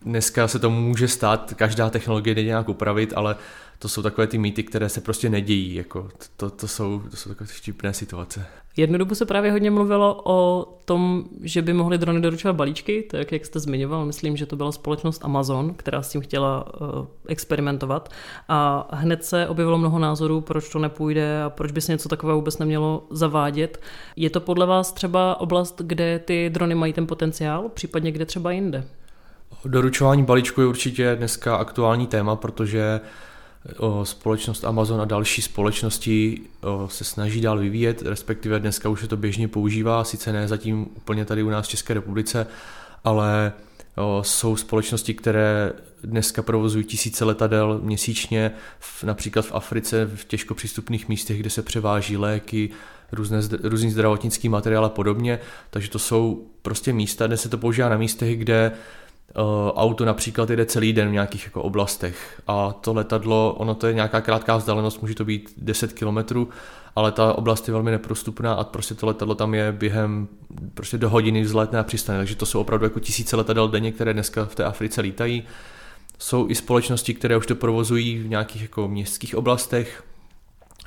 dneska 0.03 0.49
se 0.49 0.59
to 0.59 0.71
může 0.71 1.09
stát, 1.09 1.55
každá 1.55 1.91
technologie 1.91 2.35
jde 2.35 2.43
nějak 2.43 2.69
upravit, 2.69 3.13
ale 3.17 3.37
to 3.79 3.89
jsou 3.89 4.03
takové 4.03 4.27
ty 4.27 4.39
mýty, 4.39 4.63
které 4.63 4.89
se 4.89 5.01
prostě 5.01 5.29
nedějí. 5.29 5.75
Jako 5.75 6.09
to, 6.37 6.51
to, 6.51 6.69
jsou, 6.69 7.03
to 7.11 7.17
jsou 7.17 7.29
takové 7.29 7.47
vtipné 7.47 7.95
situace. 7.95 8.47
Jednu 8.77 8.99
dobu 8.99 9.15
se 9.15 9.27
právě 9.27 9.53
hodně 9.53 9.71
mluvilo 9.71 10.23
o 10.25 10.69
tom, 10.85 11.25
že 11.43 11.63
by 11.63 11.73
mohly 11.73 11.99
drony 11.99 12.21
doručovat 12.21 12.57
balíčky, 12.57 13.03
tak 13.11 13.33
jak 13.33 13.45
jste 13.47 13.61
zmiňoval, 13.61 14.07
myslím, 14.07 14.37
že 14.37 14.47
to 14.47 14.57
byla 14.57 14.73
společnost 14.73 15.25
Amazon, 15.25 15.75
která 15.75 16.03
s 16.03 16.11
tím 16.11 16.21
chtěla 16.21 16.81
uh, 16.81 17.07
experimentovat 17.29 18.09
a 18.49 18.89
hned 18.91 19.25
se 19.25 19.49
objevilo 19.49 19.79
mnoho 19.79 19.99
názorů, 19.99 20.41
proč 20.41 20.69
to 20.69 20.79
nepůjde 20.79 21.43
a 21.43 21.51
proč 21.51 21.73
by 21.73 21.81
se 21.81 21.93
něco 21.93 22.09
takového 22.09 22.39
vůbec 22.39 22.59
nemělo 22.59 23.07
zavádět. 23.11 23.81
Je 24.17 24.31
to 24.31 24.41
podle 24.41 24.67
vás 24.67 24.93
třeba 24.93 25.41
oblast, 25.41 25.81
kde 25.85 26.19
ty 26.19 26.51
drony 26.51 26.75
mají 26.75 26.93
ten 26.93 27.07
potenciál, 27.07 27.69
případně 27.75 28.13
kde 28.13 28.27
třeba 28.27 28.51
jinde? 28.51 28.85
Doručování 29.65 30.23
balíčku 30.23 30.61
je 30.61 30.67
určitě 30.67 31.17
dneska 31.17 31.57
aktuální 31.57 32.07
téma, 32.07 32.37
protože 32.37 33.01
společnost 34.03 34.65
Amazon 34.65 35.01
a 35.01 35.05
další 35.05 35.43
společnosti 35.43 36.41
se 36.87 37.05
snaží 37.05 37.41
dál 37.41 37.59
vyvíjet, 37.59 38.03
respektive 38.03 38.61
dneska 38.61 38.89
už 38.89 39.01
se 39.01 39.09
to 39.09 39.17
běžně 39.17 39.49
používá, 39.49 40.05
sice 40.05 40.33
ne 40.33 40.49
zatím 40.49 40.87
úplně 40.97 41.25
tady 41.25 41.43
u 41.43 41.51
nás 41.51 41.67
v 41.67 41.71
České 41.71 41.95
republice, 41.95 42.47
ale 43.05 43.53
jsou 44.23 44.57
společnosti, 44.57 45.15
které 45.15 45.73
dneska 46.05 46.43
provozují 46.43 46.85
tisíce 46.85 47.25
letadel 47.25 47.81
měsíčně, 47.83 48.53
například 49.03 49.43
v 49.43 49.55
Africe, 49.55 50.11
v 50.15 50.25
těžko 50.25 50.55
přístupných 50.55 51.09
místech, 51.09 51.41
kde 51.41 51.51
se 51.51 51.63
převáží 51.63 52.17
léky, 52.17 52.71
různé, 53.13 53.41
různý 53.63 53.91
zdravotnický 53.91 54.49
materiál 54.49 54.85
a 54.85 54.89
podobně, 54.89 55.39
takže 55.71 55.91
to 55.91 55.99
jsou 55.99 56.47
prostě 56.63 56.93
místa, 56.93 57.27
kde 57.27 57.37
se 57.37 57.49
to 57.49 57.59
používá 57.59 57.89
na 57.89 57.97
místech, 57.97 58.39
kde 58.39 58.73
auto 59.75 60.05
například 60.05 60.51
jede 60.51 60.67
celý 60.67 60.93
den 60.93 61.09
v 61.09 61.13
nějakých 61.13 61.45
jako 61.45 61.63
oblastech 61.63 62.43
a 62.47 62.73
to 62.73 62.95
letadlo, 62.95 63.55
ono 63.59 63.75
to 63.75 63.87
je 63.87 63.95
nějaká 63.95 64.21
krátká 64.21 64.57
vzdálenost, 64.57 65.03
může 65.03 65.15
to 65.15 65.25
být 65.25 65.55
10 65.57 65.93
kilometrů, 65.93 66.49
ale 66.97 67.13
ta 67.13 67.33
oblast 67.33 67.69
je 67.69 67.73
velmi 67.73 67.91
neprostupná 67.91 68.55
a 68.55 68.65
prostě 68.65 68.95
to 68.95 69.07
letadlo 69.07 69.35
tam 69.35 69.55
je 69.55 69.73
během 69.73 70.29
prostě 70.75 70.99
do 70.99 71.11
hodiny 71.11 71.43
vzletné 71.43 71.79
a 71.79 71.83
přistane, 71.83 72.19
takže 72.19 72.37
to 72.37 72.47
jsou 72.47 72.61
opravdu 72.61 72.87
jako 72.87 73.01
tisíce 73.01 73.37
letadel 73.37 73.69
denně, 73.69 73.93
které 73.93 74.13
dneska 74.13 74.45
v 74.45 74.55
té 74.55 74.65
Africe 74.65 75.01
lítají. 75.01 75.43
Jsou 76.19 76.49
i 76.49 76.55
společnosti, 76.55 77.15
které 77.15 77.37
už 77.37 77.47
to 77.47 77.55
provozují 77.55 78.19
v 78.19 78.29
nějakých 78.29 78.63
jako 78.63 78.89
městských 78.89 79.35
oblastech, 79.35 80.05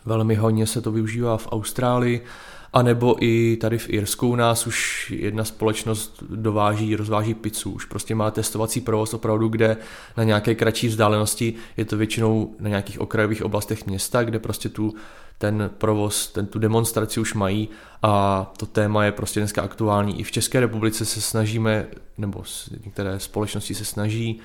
velmi 0.05 0.35
hodně 0.35 0.67
se 0.67 0.81
to 0.81 0.91
využívá 0.91 1.37
v 1.37 1.47
Austrálii, 1.51 2.23
a 2.73 2.81
nebo 2.81 3.15
i 3.23 3.57
tady 3.61 3.77
v 3.77 3.89
Irsku 3.89 4.27
u 4.27 4.35
nás 4.35 4.67
už 4.67 5.11
jedna 5.15 5.43
společnost 5.43 6.23
dováží, 6.29 6.95
rozváží 6.95 7.33
pizzu, 7.33 7.71
už 7.71 7.85
prostě 7.85 8.15
má 8.15 8.31
testovací 8.31 8.81
provoz 8.81 9.13
opravdu, 9.13 9.47
kde 9.47 9.77
na 10.17 10.23
nějaké 10.23 10.55
kratší 10.55 10.87
vzdálenosti 10.87 11.53
je 11.77 11.85
to 11.85 11.97
většinou 11.97 12.55
na 12.59 12.69
nějakých 12.69 12.99
okrajových 12.99 13.43
oblastech 13.43 13.85
města, 13.85 14.23
kde 14.23 14.39
prostě 14.39 14.69
tu 14.69 14.93
ten 15.37 15.71
provoz, 15.77 16.27
ten, 16.27 16.47
tu 16.47 16.59
demonstraci 16.59 17.19
už 17.19 17.33
mají 17.33 17.69
a 18.01 18.53
to 18.57 18.65
téma 18.65 19.05
je 19.05 19.11
prostě 19.11 19.39
dneska 19.39 19.61
aktuální. 19.61 20.19
I 20.19 20.23
v 20.23 20.31
České 20.31 20.59
republice 20.59 21.05
se 21.05 21.21
snažíme, 21.21 21.87
nebo 22.17 22.43
některé 22.85 23.19
společnosti 23.19 23.75
se 23.75 23.85
snaží 23.85 24.39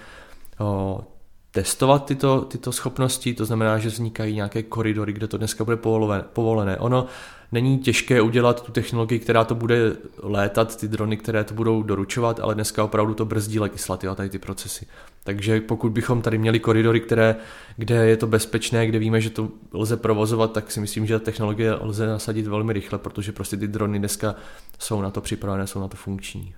o, 0.61 1.01
testovat 1.51 2.05
tyto, 2.05 2.41
tyto 2.41 2.73
schopnosti, 2.73 3.35
to 3.35 3.45
znamená, 3.45 3.79
že 3.79 3.89
vznikají 3.89 4.35
nějaké 4.35 4.63
koridory, 4.63 5.13
kde 5.13 5.29
to 5.29 5.39
dneska 5.39 5.65
bude 5.65 5.77
povolené. 6.33 6.79
Ono 6.79 7.07
není 7.55 7.79
těžké 7.79 8.21
udělat 8.21 8.67
tu 8.67 8.73
technologii, 8.73 9.19
která 9.19 9.45
to 9.45 9.55
bude 9.55 9.93
létat, 10.23 10.77
ty 10.77 10.89
drony, 10.89 11.17
které 11.17 11.45
to 11.45 11.55
budou 11.55 11.83
doručovat, 11.83 12.41
ale 12.41 12.55
dneska 12.55 12.85
opravdu 12.85 13.15
to 13.15 13.25
brzdí 13.25 13.59
legislativa, 13.59 14.15
tady 14.15 14.29
ty 14.29 14.39
procesy. 14.39 14.87
Takže 15.25 15.61
pokud 15.61 15.93
bychom 15.93 16.23
tady 16.23 16.39
měli 16.39 16.61
koridory, 16.61 17.01
které, 17.01 17.37
kde 17.77 17.95
je 17.95 18.17
to 18.17 18.27
bezpečné, 18.27 18.87
kde 18.87 18.99
víme, 18.99 19.21
že 19.21 19.31
to 19.31 19.49
lze 19.73 19.97
provozovat, 19.97 20.53
tak 20.53 20.73
si 20.73 20.81
myslím, 20.81 21.07
že 21.07 21.19
technologie 21.19 21.75
lze 21.75 22.07
nasadit 22.07 22.47
velmi 22.47 22.73
rychle, 22.73 22.99
protože 22.99 23.33
prostě 23.33 23.57
ty 23.57 23.69
drony 23.69 23.99
dneska 23.99 24.35
jsou 24.79 25.03
na 25.03 25.11
to 25.11 25.21
připravené, 25.21 25.67
jsou 25.67 25.81
na 25.81 25.89
to 25.89 25.97
funkční. 25.97 26.55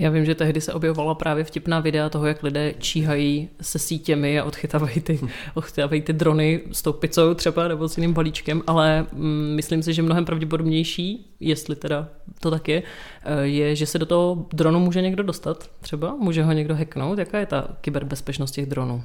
Já 0.00 0.10
vím, 0.10 0.24
že 0.24 0.34
tehdy 0.34 0.60
se 0.60 0.72
objevovala 0.72 1.14
právě 1.14 1.44
vtipná 1.44 1.80
videa 1.80 2.08
toho, 2.08 2.26
jak 2.26 2.42
lidé 2.42 2.74
číhají 2.78 3.48
se 3.60 3.78
sítěmi 3.78 4.40
a 4.40 4.44
odchytávají 4.44 5.00
ty, 5.00 5.20
odchytávají 5.54 6.02
ty 6.02 6.12
drony 6.12 6.60
s 6.72 6.82
tou 6.82 6.92
pizzou 6.92 7.34
třeba 7.34 7.68
nebo 7.68 7.88
s 7.88 7.96
jiným 7.96 8.12
balíčkem, 8.12 8.62
ale 8.66 9.06
mm, 9.12 9.52
myslím 9.54 9.82
si, 9.82 9.94
že 9.94 10.02
mnohem 10.02 10.24
pravděpodobnější, 10.24 11.34
jestli 11.40 11.76
teda 11.76 12.08
to 12.40 12.50
tak 12.50 12.68
je, 12.68 12.82
eh, 13.24 13.42
je, 13.42 13.76
že 13.76 13.86
se 13.86 13.98
do 13.98 14.06
toho 14.06 14.46
dronu 14.52 14.80
může 14.80 15.02
někdo 15.02 15.22
dostat 15.22 15.70
třeba, 15.80 16.16
může 16.20 16.42
ho 16.42 16.52
někdo 16.52 16.74
hacknout. 16.74 17.18
Jaká 17.18 17.38
je 17.38 17.46
ta 17.46 17.68
kyberbezpečnost 17.80 18.54
těch 18.54 18.66
dronů? 18.66 19.02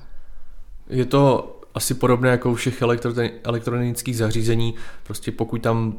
Je 0.89 1.05
to 1.05 1.55
asi 1.75 1.94
podobné 1.94 2.29
jako 2.29 2.51
u 2.51 2.55
všech 2.55 2.82
elektronických 3.44 4.17
zařízení, 4.17 4.75
prostě 5.03 5.32
pokud 5.32 5.62
tam 5.62 5.94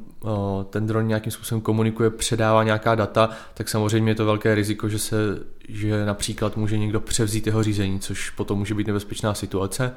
ten 0.70 0.86
dron 0.86 1.08
nějakým 1.08 1.32
způsobem 1.32 1.60
komunikuje, 1.60 2.10
předává 2.10 2.64
nějaká 2.64 2.94
data, 2.94 3.30
tak 3.54 3.68
samozřejmě 3.68 4.10
je 4.10 4.14
to 4.14 4.24
velké 4.24 4.54
riziko, 4.54 4.88
že 4.88 4.98
se, 4.98 5.16
že 5.68 6.06
například 6.06 6.56
může 6.56 6.78
někdo 6.78 7.00
převzít 7.00 7.46
jeho 7.46 7.62
řízení, 7.62 8.00
což 8.00 8.30
potom 8.30 8.58
může 8.58 8.74
být 8.74 8.86
nebezpečná 8.86 9.34
situace. 9.34 9.92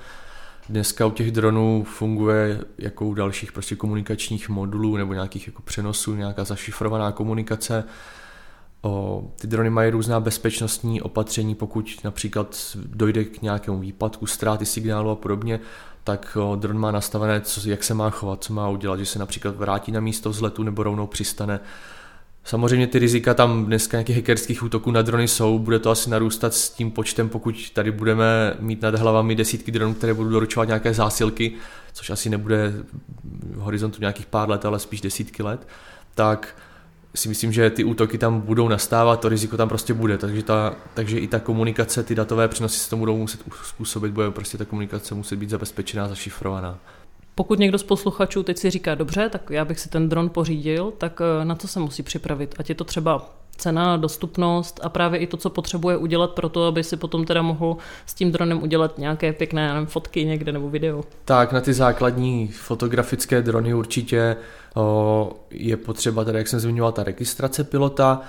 Dneska 0.70 1.06
u 1.06 1.12
těch 1.12 1.32
dronů 1.32 1.84
funguje 1.84 2.60
jako 2.78 3.06
u 3.06 3.14
dalších 3.14 3.52
prostě 3.52 3.76
komunikačních 3.76 4.50
modulů 4.50 4.98
nebo 4.98 5.14
nějakých 5.14 5.48
jako 5.48 5.62
přenosů, 5.62 6.16
nějaká 6.16 6.44
zašifrovaná 6.44 7.12
komunikace, 7.12 7.84
O, 8.82 9.24
ty 9.42 9.48
drony 9.48 9.70
mají 9.70 9.92
různá 9.92 10.20
bezpečnostní 10.20 11.02
opatření, 11.02 11.56
pokud 11.56 11.98
například 12.04 12.78
dojde 12.86 13.24
k 13.24 13.42
nějakému 13.42 13.80
výpadku, 13.80 14.26
ztráty 14.26 14.66
signálu 14.66 15.10
a 15.10 15.16
podobně, 15.16 15.60
tak 16.04 16.38
o, 16.42 16.56
dron 16.56 16.78
má 16.78 16.92
nastavené, 16.92 17.42
co, 17.42 17.70
jak 17.70 17.84
se 17.84 17.94
má 17.94 18.10
chovat, 18.10 18.44
co 18.44 18.54
má 18.54 18.70
udělat, 18.70 19.00
že 19.00 19.06
se 19.06 19.20
například 19.20 19.56
vrátí 19.56 19.92
na 19.92 20.00
místo 20.00 20.30
vzletu 20.30 20.64
nebo 20.64 20.84
rovnou 20.84 21.08
přistane. 21.08 21.60
Samozřejmě 22.44 22.88
ty 22.88 23.00
rizika 23.00 23.34
tam 23.34 23.66
dneska 23.66 23.98
nějakých 23.98 24.16
hackerských 24.16 24.64
útoků 24.64 24.92
na 24.92 25.02
drony 25.02 25.28
jsou, 25.28 25.60
bude 25.60 25.80
to 25.80 25.90
asi 25.90 26.10
narůstat 26.10 26.54
s 26.54 26.70
tím 26.70 26.92
počtem, 26.92 27.30
pokud 27.30 27.70
tady 27.70 27.92
budeme 27.92 28.54
mít 28.60 28.82
nad 28.82 28.96
hlavami 28.96 29.36
desítky 29.36 29.72
dronů, 29.72 29.94
které 29.94 30.14
budou 30.14 30.30
doručovat 30.30 30.68
nějaké 30.68 30.94
zásilky, 30.94 31.54
což 31.94 32.10
asi 32.10 32.30
nebude 32.30 32.74
v 33.42 33.60
horizontu 33.60 33.98
nějakých 34.00 34.26
pár 34.26 34.50
let, 34.50 34.66
ale 34.66 34.80
spíš 34.80 35.02
desítky 35.02 35.44
let, 35.44 35.68
tak 36.16 36.56
si 37.16 37.30
myslím, 37.30 37.52
že 37.52 37.70
ty 37.70 37.84
útoky 37.84 38.18
tam 38.18 38.42
budou 38.42 38.68
nastávat, 38.68 39.20
to 39.20 39.30
riziko 39.30 39.58
tam 39.58 39.70
prostě 39.70 39.94
bude, 39.94 40.18
takže, 40.18 40.44
ta, 40.44 40.76
takže 40.94 41.20
i 41.20 41.28
ta 41.28 41.40
komunikace, 41.40 42.04
ty 42.04 42.16
datové 42.16 42.48
přenosy 42.48 42.80
se 42.80 42.90
tomu 42.90 43.00
budou 43.00 43.18
muset 43.18 43.42
způsobit, 43.64 44.12
bude 44.12 44.32
prostě 44.32 44.58
ta 44.58 44.66
komunikace 44.66 45.16
muset 45.16 45.36
být 45.36 45.50
zabezpečená, 45.50 46.08
zašifrovaná. 46.08 46.80
Pokud 47.36 47.60
někdo 47.60 47.78
z 47.78 47.84
posluchačů 47.84 48.44
teď 48.44 48.58
si 48.58 48.70
říká, 48.70 48.96
dobře, 48.96 49.30
tak 49.30 49.50
já 49.50 49.66
bych 49.66 49.80
si 49.80 49.90
ten 49.90 50.10
dron 50.10 50.30
pořídil, 50.30 50.94
tak 50.98 51.22
eh, 51.22 51.46
na 51.46 51.56
co 51.56 51.68
se 51.68 51.80
musí 51.80 52.04
připravit? 52.04 52.56
Ať 52.60 52.70
je 52.70 52.76
to 52.76 52.84
třeba 52.84 53.39
cena, 53.60 53.98
dostupnost 53.98 54.80
a 54.84 54.90
právě 54.90 55.20
i 55.20 55.28
to, 55.28 55.38
co 55.38 55.50
potřebuje 55.50 55.98
udělat 55.98 56.32
pro 56.32 56.50
to, 56.50 56.68
aby 56.68 56.84
si 56.84 56.98
potom 56.98 57.26
teda 57.26 57.42
mohl 57.42 57.78
s 58.06 58.14
tím 58.14 58.32
dronem 58.32 58.64
udělat 58.64 58.98
nějaké 58.98 59.34
pěkné 59.34 59.74
nevím, 59.74 59.88
fotky 59.88 60.26
někde 60.26 60.52
nebo 60.52 60.70
video. 60.70 61.04
Tak 61.26 61.54
na 61.54 61.62
ty 61.62 61.74
základní 61.74 62.48
fotografické 62.48 63.42
drony 63.42 63.74
určitě 63.74 64.38
o, 64.76 65.34
je 65.52 65.78
potřeba, 65.78 66.24
teda 66.24 66.38
jak 66.38 66.48
jsem 66.48 66.60
zmiňoval, 66.60 66.92
ta 66.92 67.04
registrace 67.04 67.64
pilota, 67.64 68.22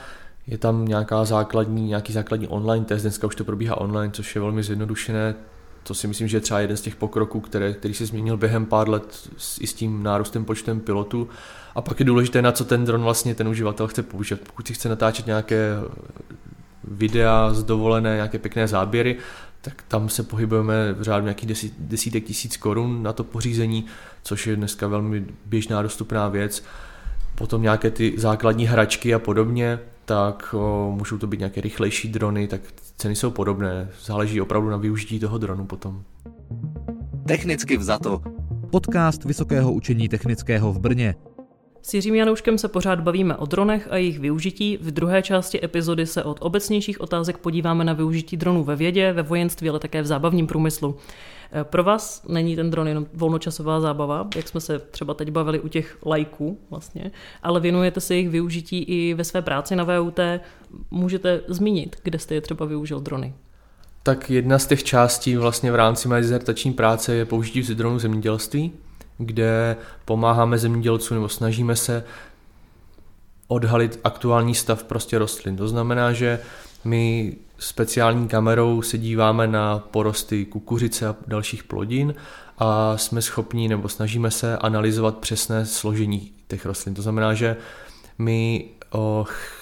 je 0.47 0.59
tam 0.59 0.85
nějaká 0.85 1.25
základní, 1.25 1.89
nějaký 1.89 2.13
základní 2.13 2.49
online 2.49 2.85
test, 2.85 3.03
dneska 3.03 3.27
už 3.27 3.37
to 3.37 3.45
probíhá 3.45 3.77
online, 3.77 4.13
což 4.13 4.35
je 4.35 4.41
velmi 4.41 4.63
zjednodušené, 4.63 5.35
to 5.83 5.95
si 5.95 6.07
myslím, 6.07 6.29
že 6.29 6.37
je 6.37 6.41
třeba 6.41 6.61
jeden 6.61 6.77
z 6.77 6.81
těch 6.81 6.97
pokroků, 6.97 7.41
které, 7.41 7.73
který 7.73 7.95
se 7.95 8.07
změnil 8.07 8.37
během 8.37 8.67
pár 8.67 8.89
let 8.89 9.31
s, 9.37 9.61
i 9.61 9.67
s 9.67 9.75
tím 9.75 10.03
nárůstem 10.03 10.45
počtem 10.45 10.81
pilotů. 10.81 11.29
A 11.75 11.81
pak 11.81 12.01
je 12.01 12.07
důležité, 12.07 12.43
na 12.43 12.53
co 12.53 12.65
ten 12.65 12.85
dron 12.85 13.03
vlastně 13.03 13.35
ten 13.35 13.49
uživatel 13.49 13.87
chce 13.87 14.03
použít. 14.03 14.41
Pokud 14.47 14.67
si 14.67 14.75
chce 14.75 14.89
natáčet 14.89 15.27
nějaké 15.27 15.77
videa 16.85 17.55
z 17.55 17.65
dovolené, 17.65 18.15
nějaké 18.15 18.39
pěkné 18.39 18.69
záběry, 18.69 19.17
tak 19.61 19.85
tam 19.89 20.09
se 20.09 20.23
pohybujeme 20.23 20.93
v 20.93 21.03
řádu 21.03 21.25
nějakých 21.25 21.49
desít, 21.49 21.75
desítek 21.79 22.25
tisíc 22.25 22.57
korun 22.57 23.03
na 23.03 23.13
to 23.13 23.25
pořízení, 23.25 23.87
což 24.23 24.47
je 24.47 24.57
dneska 24.57 24.87
velmi 24.87 25.25
běžná 25.47 25.83
dostupná 25.83 26.29
věc. 26.29 26.65
Potom 27.35 27.63
nějaké 27.63 27.91
ty 27.91 28.15
základní 28.17 28.67
hračky 28.67 29.15
a 29.15 29.19
podobně, 29.19 29.79
tak 30.05 30.55
o, 30.59 30.93
můžou 30.97 31.19
to 31.19 31.27
být 31.27 31.39
nějaké 31.39 31.61
rychlejší 31.61 32.09
drony, 32.09 32.49
tak 32.49 32.61
ceny 32.97 33.17
jsou 33.17 33.31
podobné. 33.31 33.89
Záleží 34.05 34.41
opravdu 34.41 34.71
na 34.71 34.77
využití 34.77 35.19
toho 35.19 35.39
dronu 35.39 35.67
potom. 35.67 36.03
Technicky 37.27 37.77
vzato. 37.77 38.23
Podcast 38.71 39.25
Vysokého 39.25 39.73
učení 39.73 40.09
technického 40.09 40.73
v 40.73 40.79
Brně. 40.79 41.15
S 41.83 41.95
Jiřím 41.95 42.15
Janouškem 42.15 42.59
se 42.59 42.69
pořád 42.69 43.01
bavíme 43.01 43.37
o 43.37 43.47
dronech 43.47 43.89
a 43.91 43.97
jejich 43.97 44.19
využití. 44.19 44.79
V 44.81 44.91
druhé 44.91 45.23
části 45.23 45.65
epizody 45.65 46.07
se 46.07 46.25
od 46.25 46.39
obecnějších 46.41 47.01
otázek 47.01 47.39
podíváme 47.39 47.85
na 47.85 47.93
využití 47.93 48.37
dronů 48.37 48.65
ve 48.65 48.77
vědě, 48.77 49.13
ve 49.13 49.23
vojenství, 49.23 49.69
ale 49.69 49.79
také 49.79 50.03
v 50.03 50.07
zábavním 50.07 50.47
průmyslu. 50.47 50.97
Eh, 51.53 51.65
pro 51.65 51.85
vás 51.85 52.27
není 52.29 52.57
ten 52.57 52.71
dron 52.71 52.89
jenom 52.89 53.07
volnočasová 53.15 53.81
zábava, 53.81 54.29
jak 54.37 54.49
jsme 54.49 54.61
se 54.61 54.79
třeba 54.79 55.15
teď 55.15 55.31
bavili 55.31 55.61
u 55.61 55.69
těch 55.69 55.99
lajků 56.07 56.59
vlastně, 56.71 57.11
ale 57.43 57.61
věnujete 57.61 58.01
se 58.01 58.15
jejich 58.15 58.29
využití 58.29 58.83
i 58.83 59.15
ve 59.15 59.25
své 59.25 59.43
práci 59.43 59.77
na 59.77 59.85
VUT. 59.85 60.21
Můžete 60.91 61.41
zmínit, 61.49 61.97
kde 62.03 62.19
jste 62.19 62.35
je 62.35 62.41
třeba 62.41 62.67
využil 62.67 63.01
drony? 63.01 63.35
Tak 64.03 64.31
jedna 64.31 64.59
z 64.59 64.67
těch 64.67 64.85
částí 64.85 65.37
vlastně 65.37 65.73
v 65.73 65.75
rámci 65.75 66.09
mé 66.09 66.23
práce 66.77 67.15
je 67.15 67.25
použití 67.25 67.75
dronů 67.75 67.97
v 67.97 68.01
zemědělství, 68.01 68.73
kde 69.21 69.77
pomáháme 70.05 70.59
zemědělcům 70.59 71.15
nebo 71.15 71.29
snažíme 71.29 71.77
se 71.77 72.05
odhalit 73.49 74.01
aktuální 74.05 74.55
stav 74.55 74.85
prostě 74.85 75.19
rostlin. 75.19 75.57
To 75.57 75.69
znamená, 75.69 76.13
že 76.13 76.41
my 76.85 77.35
speciální 77.59 78.29
kamerou 78.29 78.83
se 78.83 78.99
díváme 78.99 79.47
na 79.47 79.79
porosty 79.79 80.45
kukuřice 80.45 81.09
a 81.09 81.17
dalších 81.27 81.65
plodin 81.65 82.15
a 82.59 82.97
jsme 82.97 83.23
schopni 83.23 83.69
nebo 83.69 83.89
snažíme 83.89 84.31
se 84.31 84.59
analyzovat 84.59 85.19
přesné 85.19 85.67
složení 85.67 86.33
těch 86.49 86.67
rostlin. 86.67 86.95
To 86.95 87.03
znamená, 87.03 87.35
že 87.35 87.57
my 88.19 88.65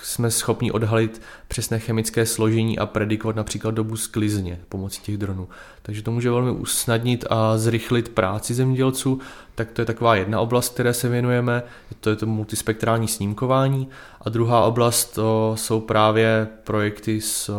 jsme 0.02 0.30
schopni 0.30 0.73
odhalit 0.73 1.23
přesné 1.49 1.78
chemické 1.78 2.26
složení 2.26 2.78
a 2.78 2.87
predikovat 2.87 3.37
například 3.37 3.75
dobu 3.75 3.97
sklizně 3.97 4.61
pomocí 4.68 5.02
těch 5.02 5.16
dronů. 5.16 5.49
Takže 5.82 6.02
to 6.02 6.12
může 6.12 6.30
velmi 6.30 6.50
usnadnit 6.50 7.25
a 7.30 7.58
zrychlit 7.58 8.08
práci 8.08 8.54
zemědělců, 8.54 9.20
tak 9.54 9.73
to 9.73 9.82
je 9.82 9.87
taková 9.87 10.14
jedna 10.16 10.40
oblast, 10.40 10.75
které 10.75 10.94
se 10.94 11.08
věnujeme, 11.08 11.62
to 12.00 12.11
je 12.11 12.16
to 12.16 12.26
multispektrální 12.26 13.08
snímkování. 13.08 13.88
A 14.23 14.30
druhá 14.30 14.64
oblast 14.64 15.04
to 15.04 15.52
jsou 15.58 15.80
právě 15.80 16.49
projekty 16.64 17.20
s 17.20 17.50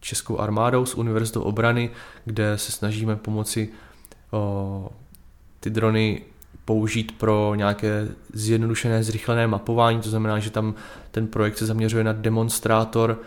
Českou 0.00 0.38
armádou, 0.38 0.86
s 0.86 0.94
Univerzitou 0.94 1.40
obrany, 1.40 1.90
kde 2.24 2.58
se 2.58 2.72
snažíme 2.72 3.16
pomoci 3.16 3.68
ty 5.60 5.70
drony 5.70 6.22
použít 6.68 7.12
pro 7.18 7.54
nějaké 7.54 8.08
zjednodušené, 8.32 9.04
zrychlené 9.04 9.46
mapování, 9.46 10.00
to 10.00 10.10
znamená, 10.10 10.38
že 10.38 10.50
tam 10.50 10.74
ten 11.10 11.26
projekt 11.26 11.58
se 11.58 11.66
zaměřuje 11.66 12.04
na 12.04 12.12
demonstrátor 12.12 13.20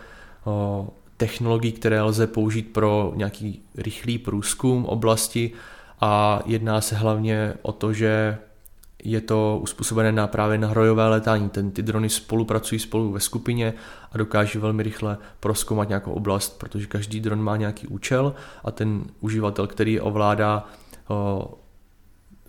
o, 0.44 0.88
technologií, 1.16 1.72
které 1.72 2.02
lze 2.02 2.26
použít 2.26 2.72
pro 2.72 3.12
nějaký 3.16 3.62
rychlý 3.74 4.18
průzkum 4.18 4.84
oblasti 4.84 5.52
a 6.00 6.42
jedná 6.46 6.80
se 6.80 6.96
hlavně 6.96 7.54
o 7.62 7.72
to, 7.72 7.92
že 7.92 8.38
je 9.04 9.20
to 9.20 9.58
uspůsobené 9.62 10.12
na 10.12 10.26
právě 10.26 10.58
na 10.58 10.68
hrojové 10.68 11.08
letání. 11.08 11.48
Ten, 11.48 11.70
ty 11.70 11.82
drony 11.82 12.08
spolupracují 12.08 12.78
spolu 12.78 13.12
ve 13.12 13.20
skupině 13.20 13.74
a 14.12 14.18
dokáží 14.18 14.58
velmi 14.58 14.82
rychle 14.82 15.18
proskoumat 15.40 15.88
nějakou 15.88 16.12
oblast, 16.12 16.58
protože 16.58 16.86
každý 16.86 17.20
dron 17.20 17.42
má 17.42 17.56
nějaký 17.56 17.86
účel 17.86 18.34
a 18.64 18.70
ten 18.70 19.02
uživatel, 19.20 19.66
který 19.66 20.00
ovládá, 20.00 20.68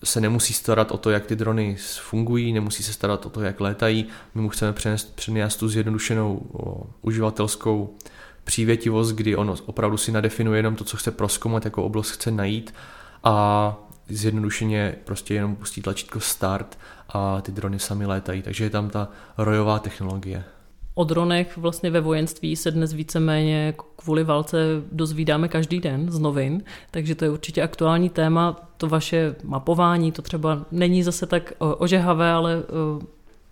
se 0.04 0.22
nemusí 0.22 0.54
starat 0.54 0.92
o 0.92 0.98
to, 0.98 1.10
jak 1.10 1.26
ty 1.26 1.36
drony 1.36 1.78
fungují, 2.02 2.54
nemusí 2.54 2.84
se 2.84 2.94
starat 2.94 3.26
o 3.26 3.30
to, 3.30 3.42
jak 3.42 3.62
létají. 3.62 4.06
My 4.36 4.42
mu 4.42 4.50
chceme 4.50 4.74
přenést, 4.74 5.16
přenést 5.16 5.56
tu 5.56 5.70
zjednodušenou 5.70 6.42
uživatelskou 7.02 7.98
přívětivost, 8.44 9.16
kdy 9.16 9.36
on 9.36 9.56
opravdu 9.66 9.98
si 9.98 10.12
nadefinuje 10.12 10.60
jenom 10.60 10.76
to, 10.76 10.84
co 10.84 10.98
chce 10.98 11.12
proskoumat, 11.12 11.66
jako 11.66 11.84
oblast 11.84 12.12
chce 12.12 12.32
najít 12.32 12.74
a 13.24 13.76
zjednodušeně 14.10 14.96
prostě 15.04 15.34
jenom 15.34 15.56
pustí 15.56 15.82
tlačítko 15.82 16.20
start 16.20 16.80
a 17.10 17.42
ty 17.42 17.52
drony 17.52 17.80
sami 17.80 18.06
létají. 18.06 18.42
Takže 18.42 18.64
je 18.64 18.70
tam 18.70 18.90
ta 18.90 19.08
rojová 19.38 19.80
technologie. 19.80 20.44
O 20.96 21.04
dronech 21.04 21.58
vlastně 21.58 21.92
ve 21.92 22.02
vojenství 22.02 22.56
se 22.56 22.72
dnes 22.72 22.94
víceméně 22.94 23.74
kvůli 23.96 24.24
válce 24.24 24.58
dozvídáme 24.92 25.48
každý 25.48 25.80
den 25.80 26.12
z 26.12 26.20
novin, 26.20 26.64
takže 26.92 27.16
to 27.16 27.26
je 27.26 27.32
určitě 27.32 27.62
aktuální 27.62 28.10
téma. 28.10 28.70
To 28.78 28.88
vaše 28.88 29.36
mapování, 29.44 30.12
to 30.12 30.22
třeba 30.22 30.66
není 30.72 31.04
zase 31.04 31.26
tak 31.26 31.54
ožehavé, 31.60 32.32
ale 32.32 32.64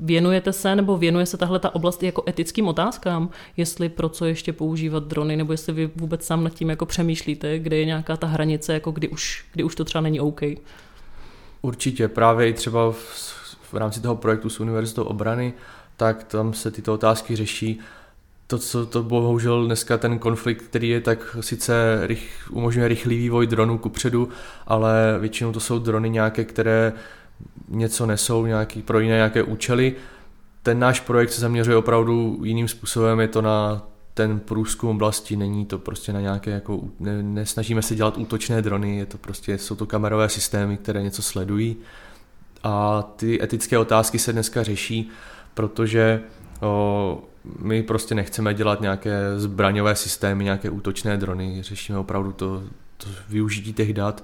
Věnujete 0.03 0.53
se 0.53 0.75
nebo 0.75 0.97
věnuje 0.97 1.25
se 1.25 1.37
tahle 1.37 1.59
ta 1.59 1.75
oblast 1.75 2.03
jako 2.03 2.23
etickým 2.27 2.67
otázkám, 2.67 3.29
jestli 3.57 3.89
pro 3.89 4.09
co 4.09 4.25
ještě 4.25 4.53
používat 4.53 5.03
drony, 5.03 5.37
nebo 5.37 5.53
jestli 5.53 5.73
vy 5.73 5.91
vůbec 5.95 6.25
sám 6.25 6.43
nad 6.43 6.53
tím 6.53 6.69
jako 6.69 6.85
přemýšlíte, 6.85 7.59
kde 7.59 7.77
je 7.77 7.85
nějaká 7.85 8.17
ta 8.17 8.27
hranice, 8.27 8.73
jako 8.73 8.91
kdy 8.91 9.07
už, 9.07 9.45
kdy 9.53 9.63
už 9.63 9.75
to 9.75 9.85
třeba 9.85 10.01
není 10.01 10.19
OK? 10.19 10.41
Určitě, 11.61 12.07
právě 12.07 12.49
i 12.49 12.53
třeba 12.53 12.91
v, 12.91 12.95
v 13.71 13.73
rámci 13.73 14.01
toho 14.01 14.15
projektu 14.15 14.49
s 14.49 14.59
Univerzitou 14.59 15.03
obrany, 15.03 15.53
tak 16.01 16.23
tam 16.23 16.53
se 16.53 16.71
tyto 16.71 16.93
otázky 16.93 17.35
řeší. 17.35 17.79
To, 18.47 18.57
co 18.57 18.85
to 18.85 19.03
bohužel 19.03 19.65
dneska 19.65 19.97
ten 19.97 20.19
konflikt, 20.19 20.61
který 20.61 20.89
je 20.89 21.01
tak 21.01 21.37
sice 21.39 22.01
rych, 22.07 22.49
umožňuje 22.51 22.87
rychlý 22.87 23.17
vývoj 23.17 23.47
dronů 23.47 23.77
kupředu, 23.77 24.29
ale 24.67 25.17
většinou 25.19 25.51
to 25.51 25.59
jsou 25.59 25.79
drony 25.79 26.09
nějaké, 26.09 26.43
které 26.43 26.93
něco 27.69 28.05
nesou 28.05 28.45
nějaký, 28.45 28.81
pro 28.81 28.99
jiné 28.99 29.15
nějaké 29.15 29.43
účely. 29.43 29.95
Ten 30.63 30.79
náš 30.79 30.99
projekt 30.99 31.31
se 31.31 31.41
zaměřuje 31.41 31.77
opravdu 31.77 32.39
jiným 32.43 32.67
způsobem, 32.67 33.19
je 33.19 33.27
to 33.27 33.41
na 33.41 33.87
ten 34.13 34.39
průzkum 34.39 34.89
oblasti, 34.89 35.35
není 35.35 35.65
to 35.65 35.77
prostě 35.77 36.13
na 36.13 36.21
nějaké, 36.21 36.51
jako, 36.51 36.81
ne, 36.99 37.23
nesnažíme 37.23 37.81
se 37.81 37.95
dělat 37.95 38.17
útočné 38.17 38.61
drony, 38.61 38.97
je 38.97 39.05
to 39.05 39.17
prostě, 39.17 39.57
jsou 39.57 39.75
to 39.75 39.85
kamerové 39.85 40.29
systémy, 40.29 40.77
které 40.77 41.03
něco 41.03 41.21
sledují 41.21 41.75
a 42.63 43.01
ty 43.15 43.43
etické 43.43 43.77
otázky 43.77 44.19
se 44.19 44.33
dneska 44.33 44.63
řeší, 44.63 45.09
protože 45.53 46.21
o, 46.61 47.23
my 47.59 47.83
prostě 47.83 48.15
nechceme 48.15 48.53
dělat 48.53 48.81
nějaké 48.81 49.39
zbraňové 49.39 49.95
systémy, 49.95 50.43
nějaké 50.43 50.69
útočné 50.69 51.17
drony, 51.17 51.63
řešíme 51.63 51.97
opravdu 51.97 52.31
to, 52.31 52.63
to 52.97 53.07
využití 53.29 53.73
těch 53.73 53.93
dat 53.93 54.23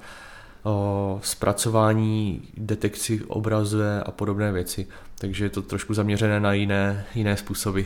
o 0.64 1.20
zpracování, 1.24 2.42
detekci 2.58 3.22
obrazuje 3.28 4.04
a 4.04 4.12
podobné 4.12 4.52
věci. 4.52 4.88
Takže 5.18 5.46
je 5.46 5.50
to 5.50 5.62
trošku 5.62 5.94
zaměřené 5.94 6.40
na 6.40 6.54
jiné, 6.54 7.06
jiné 7.16 7.38
způsoby. 7.38 7.82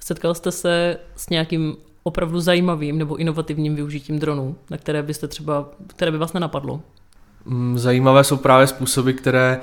Setkal 0.00 0.34
jste 0.34 0.52
se 0.52 0.98
s 1.16 1.28
nějakým 1.28 1.76
opravdu 2.02 2.40
zajímavým 2.40 2.98
nebo 2.98 3.16
inovativním 3.16 3.76
využitím 3.76 4.18
dronů, 4.18 4.56
na 4.70 4.76
které 4.76 5.02
byste 5.02 5.28
třeba, 5.28 5.68
které 5.86 6.10
by 6.10 6.18
vás 6.18 6.32
nenapadlo? 6.32 6.80
Mm, 7.44 7.78
zajímavé 7.78 8.24
jsou 8.24 8.36
právě 8.36 8.66
způsoby, 8.66 9.12
které 9.12 9.60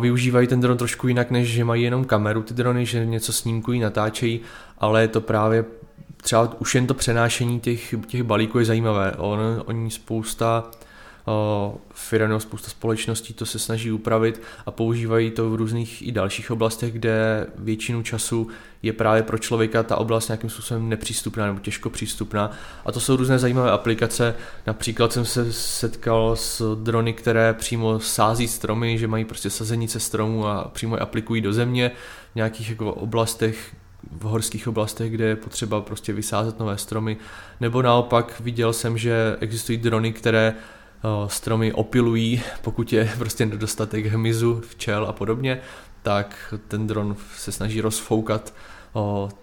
využívají 0.00 0.46
ten 0.46 0.60
dron 0.60 0.78
trošku 0.78 1.08
jinak, 1.08 1.30
než 1.30 1.48
že 1.48 1.64
mají 1.64 1.82
jenom 1.82 2.04
kameru 2.04 2.42
ty 2.42 2.54
drony, 2.54 2.86
že 2.86 3.06
něco 3.06 3.32
snímkují, 3.32 3.80
natáčejí, 3.80 4.40
ale 4.78 5.02
je 5.02 5.08
to 5.08 5.20
právě 5.20 5.64
třeba 6.22 6.52
už 6.58 6.74
jen 6.74 6.86
to 6.86 6.94
přenášení 6.94 7.60
těch, 7.60 7.94
těch 8.06 8.22
balíků 8.22 8.58
je 8.58 8.64
zajímavé. 8.64 9.12
On, 9.16 9.38
oni 9.64 9.90
spousta 9.90 10.70
firmy 11.92 12.28
nebo 12.28 12.40
spousta 12.40 12.70
společností 12.70 13.34
to 13.34 13.46
se 13.46 13.58
snaží 13.58 13.92
upravit 13.92 14.42
a 14.66 14.70
používají 14.70 15.30
to 15.30 15.50
v 15.50 15.54
různých 15.54 16.02
i 16.06 16.12
dalších 16.12 16.50
oblastech, 16.50 16.92
kde 16.92 17.46
většinu 17.58 18.02
času 18.02 18.48
je 18.82 18.92
právě 18.92 19.22
pro 19.22 19.38
člověka 19.38 19.82
ta 19.82 19.96
oblast 19.96 20.28
nějakým 20.28 20.50
způsobem 20.50 20.88
nepřístupná 20.88 21.46
nebo 21.46 21.58
těžko 21.58 21.90
přístupná. 21.90 22.50
A 22.84 22.92
to 22.92 23.00
jsou 23.00 23.16
různé 23.16 23.38
zajímavé 23.38 23.70
aplikace. 23.70 24.34
Například 24.66 25.12
jsem 25.12 25.24
se 25.24 25.52
setkal 25.52 26.36
s 26.36 26.76
drony, 26.82 27.12
které 27.12 27.54
přímo 27.54 28.00
sází 28.00 28.48
stromy, 28.48 28.98
že 28.98 29.08
mají 29.08 29.24
prostě 29.24 29.50
sazenice 29.50 30.00
stromů 30.00 30.46
a 30.46 30.70
přímo 30.72 30.96
je 30.96 31.00
aplikují 31.00 31.40
do 31.40 31.52
země 31.52 31.90
v 32.32 32.36
nějakých 32.36 32.70
jako 32.70 32.94
oblastech, 32.94 33.76
v 34.10 34.22
horských 34.22 34.68
oblastech, 34.68 35.12
kde 35.12 35.24
je 35.24 35.36
potřeba 35.36 35.80
prostě 35.80 36.12
vysázet 36.12 36.58
nové 36.58 36.78
stromy, 36.78 37.16
nebo 37.60 37.82
naopak 37.82 38.40
viděl 38.40 38.72
jsem, 38.72 38.98
že 38.98 39.36
existují 39.40 39.78
drony, 39.78 40.12
které 40.12 40.54
stromy 41.26 41.72
opilují, 41.72 42.42
pokud 42.62 42.92
je 42.92 43.12
prostě 43.18 43.46
nedostatek 43.46 44.06
hmyzu, 44.06 44.62
včel 44.68 45.06
a 45.06 45.12
podobně, 45.12 45.60
tak 46.02 46.54
ten 46.68 46.86
dron 46.86 47.16
se 47.36 47.52
snaží 47.52 47.80
rozfoukat 47.80 48.54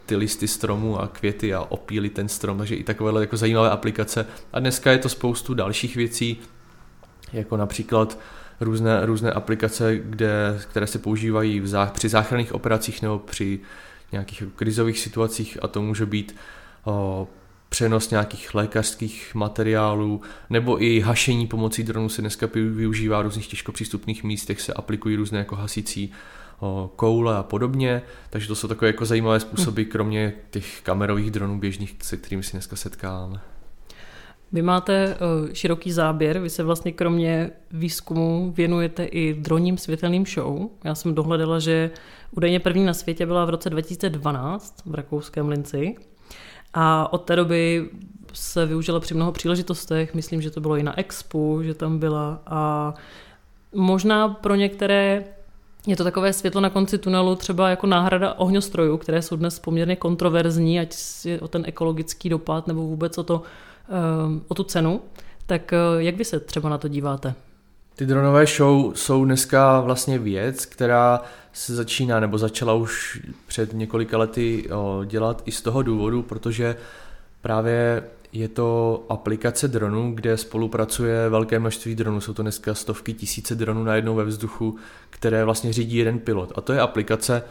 ty 0.05 0.15
listy 0.15 0.47
stromů 0.47 0.99
a 1.01 1.07
květy 1.07 1.53
a 1.53 1.61
opílit 1.61 2.13
ten 2.13 2.27
strom, 2.27 2.57
takže 2.57 2.75
i 2.75 2.83
takovéhle 2.83 3.21
jako 3.21 3.37
zajímavé 3.37 3.69
aplikace. 3.69 4.25
A 4.53 4.59
dneska 4.59 4.91
je 4.91 4.97
to 4.97 5.09
spoustu 5.09 5.53
dalších 5.53 5.95
věcí, 5.95 6.37
jako 7.33 7.57
například 7.57 8.19
různé, 8.59 9.05
různé 9.05 9.31
aplikace, 9.31 9.97
kde, 9.97 10.61
které 10.69 10.87
se 10.87 10.99
používají 10.99 11.59
v 11.59 11.67
zá, 11.67 11.85
při 11.85 12.09
záchranných 12.09 12.53
operacích 12.53 13.01
nebo 13.01 13.19
při 13.19 13.59
nějakých 14.11 14.43
krizových 14.55 14.99
situacích 14.99 15.57
a 15.61 15.67
to 15.67 15.81
může 15.81 16.05
být 16.05 16.35
o, 16.83 17.27
přenos 17.73 18.09
nějakých 18.09 18.55
lékařských 18.55 19.35
materiálů 19.35 20.21
nebo 20.49 20.83
i 20.83 20.99
hašení 20.99 21.47
pomocí 21.47 21.83
dronů 21.83 22.09
se 22.09 22.21
dneska 22.21 22.49
využívá 22.53 23.19
v 23.19 23.23
různých 23.23 23.47
těžkopřístupných 23.47 24.23
místech, 24.23 24.61
se 24.61 24.73
aplikují 24.73 25.15
různé 25.15 25.39
jako 25.39 25.55
hasící 25.55 26.11
koule 26.95 27.37
a 27.37 27.43
podobně, 27.43 28.01
takže 28.29 28.47
to 28.47 28.55
jsou 28.55 28.67
takové 28.67 28.87
jako 28.87 29.05
zajímavé 29.05 29.39
způsoby, 29.39 29.81
hm. 29.81 29.85
kromě 29.85 30.33
těch 30.49 30.81
kamerových 30.81 31.31
dronů 31.31 31.59
běžných, 31.59 31.95
se 32.01 32.17
kterými 32.17 32.43
si 32.43 32.51
dneska 32.51 32.75
setkáváme. 32.75 33.39
Vy 34.51 34.61
máte 34.61 35.17
široký 35.53 35.91
záběr, 35.91 36.39
vy 36.39 36.49
se 36.49 36.63
vlastně 36.63 36.91
kromě 36.91 37.51
výzkumu 37.71 38.53
věnujete 38.57 39.03
i 39.05 39.33
droním 39.33 39.77
světelným 39.77 40.25
show. 40.25 40.69
Já 40.83 40.95
jsem 40.95 41.15
dohledala, 41.15 41.59
že 41.59 41.91
údajně 42.31 42.59
první 42.59 42.85
na 42.85 42.93
světě 42.93 43.25
byla 43.25 43.45
v 43.45 43.49
roce 43.49 43.69
2012 43.69 44.81
v 44.85 44.95
rakouském 44.95 45.49
Linci. 45.49 45.95
A 46.73 47.13
od 47.13 47.17
té 47.17 47.35
doby 47.35 47.89
se 48.33 48.65
využila 48.65 48.99
při 48.99 49.13
mnoho 49.13 49.31
příležitostech, 49.31 50.13
myslím, 50.13 50.41
že 50.41 50.51
to 50.51 50.61
bylo 50.61 50.77
i 50.77 50.83
na 50.83 50.99
Expo, 50.99 51.63
že 51.63 51.73
tam 51.73 51.99
byla 51.99 52.41
a 52.45 52.93
možná 53.73 54.29
pro 54.29 54.55
některé 54.55 55.23
je 55.87 55.95
to 55.95 56.03
takové 56.03 56.33
světlo 56.33 56.61
na 56.61 56.69
konci 56.69 56.97
tunelu, 56.97 57.35
třeba 57.35 57.69
jako 57.69 57.87
náhrada 57.87 58.33
ohňostrojů, 58.33 58.97
které 58.97 59.21
jsou 59.21 59.35
dnes 59.35 59.59
poměrně 59.59 59.95
kontroverzní, 59.95 60.79
ať 60.79 60.95
je 61.25 61.39
o 61.39 61.47
ten 61.47 61.63
ekologický 61.67 62.29
dopad 62.29 62.67
nebo 62.67 62.81
vůbec 62.81 63.17
o, 63.17 63.23
to, 63.23 63.41
eh, 63.89 64.41
o 64.47 64.53
tu 64.53 64.63
cenu. 64.63 65.01
Tak 65.45 65.73
eh, 65.73 65.77
jak 65.97 66.15
vy 66.15 66.25
se 66.25 66.39
třeba 66.39 66.69
na 66.69 66.77
to 66.77 66.87
díváte? 66.87 67.33
Ty 67.95 68.05
dronové 68.05 68.45
show 68.45 68.93
jsou 68.95 69.25
dneska 69.25 69.81
vlastně 69.81 70.19
věc, 70.19 70.65
která 70.65 71.21
se 71.53 71.75
začíná 71.75 72.19
nebo 72.19 72.37
začala 72.37 72.73
už 72.73 73.21
před 73.47 73.73
několika 73.73 74.17
lety 74.17 74.69
dělat 75.05 75.41
i 75.45 75.51
z 75.51 75.61
toho 75.61 75.83
důvodu, 75.83 76.21
protože 76.23 76.75
právě 77.41 78.03
je 78.31 78.47
to 78.47 79.03
aplikace 79.09 79.67
dronů, 79.67 80.11
kde 80.15 80.37
spolupracuje 80.37 81.29
velké 81.29 81.59
množství 81.59 81.95
dronů. 81.95 82.21
Jsou 82.21 82.33
to 82.33 82.41
dneska 82.41 82.73
stovky 82.73 83.13
tisíce 83.13 83.55
dronů 83.55 83.83
najednou 83.83 84.15
ve 84.15 84.23
vzduchu, 84.23 84.77
které 85.09 85.45
vlastně 85.45 85.73
řídí 85.73 85.97
jeden 85.97 86.19
pilot. 86.19 86.51
A 86.55 86.61
to 86.61 86.73
je 86.73 86.79
aplikace 86.79 87.43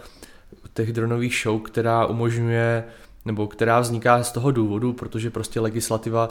těch 0.74 0.92
dronových 0.92 1.40
show, 1.42 1.60
která 1.60 2.06
umožňuje, 2.06 2.84
nebo 3.24 3.46
která 3.46 3.80
vzniká 3.80 4.22
z 4.22 4.32
toho 4.32 4.50
důvodu, 4.50 4.92
protože 4.92 5.30
prostě 5.30 5.60
legislativa 5.60 6.28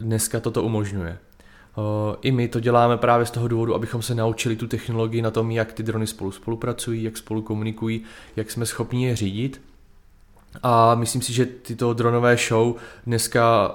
dneska 0.00 0.40
toto 0.40 0.62
umožňuje. 0.62 1.18
I 2.22 2.32
my 2.32 2.48
to 2.48 2.60
děláme 2.60 2.96
právě 2.96 3.26
z 3.26 3.30
toho 3.30 3.48
důvodu, 3.48 3.74
abychom 3.74 4.02
se 4.02 4.14
naučili 4.14 4.56
tu 4.56 4.66
technologii 4.66 5.22
na 5.22 5.30
tom, 5.30 5.50
jak 5.50 5.72
ty 5.72 5.82
drony 5.82 6.06
spolu 6.06 6.32
spolupracují, 6.32 7.02
jak 7.02 7.16
spolu 7.16 7.42
komunikují, 7.42 8.02
jak 8.36 8.50
jsme 8.50 8.66
schopni 8.66 9.06
je 9.06 9.16
řídit. 9.16 9.60
A 10.62 10.94
myslím 10.94 11.22
si, 11.22 11.32
že 11.32 11.46
tyto 11.46 11.94
dronové 11.94 12.36
show 12.36 12.74
dneska 13.06 13.74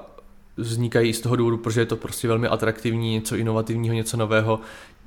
vznikají 0.57 1.13
z 1.13 1.21
toho 1.21 1.35
důvodu, 1.35 1.57
protože 1.57 1.81
je 1.81 1.85
to 1.85 1.95
prostě 1.95 2.27
velmi 2.27 2.47
atraktivní, 2.47 3.13
něco 3.13 3.35
inovativního, 3.35 3.95
něco 3.95 4.17
nového. 4.17 4.59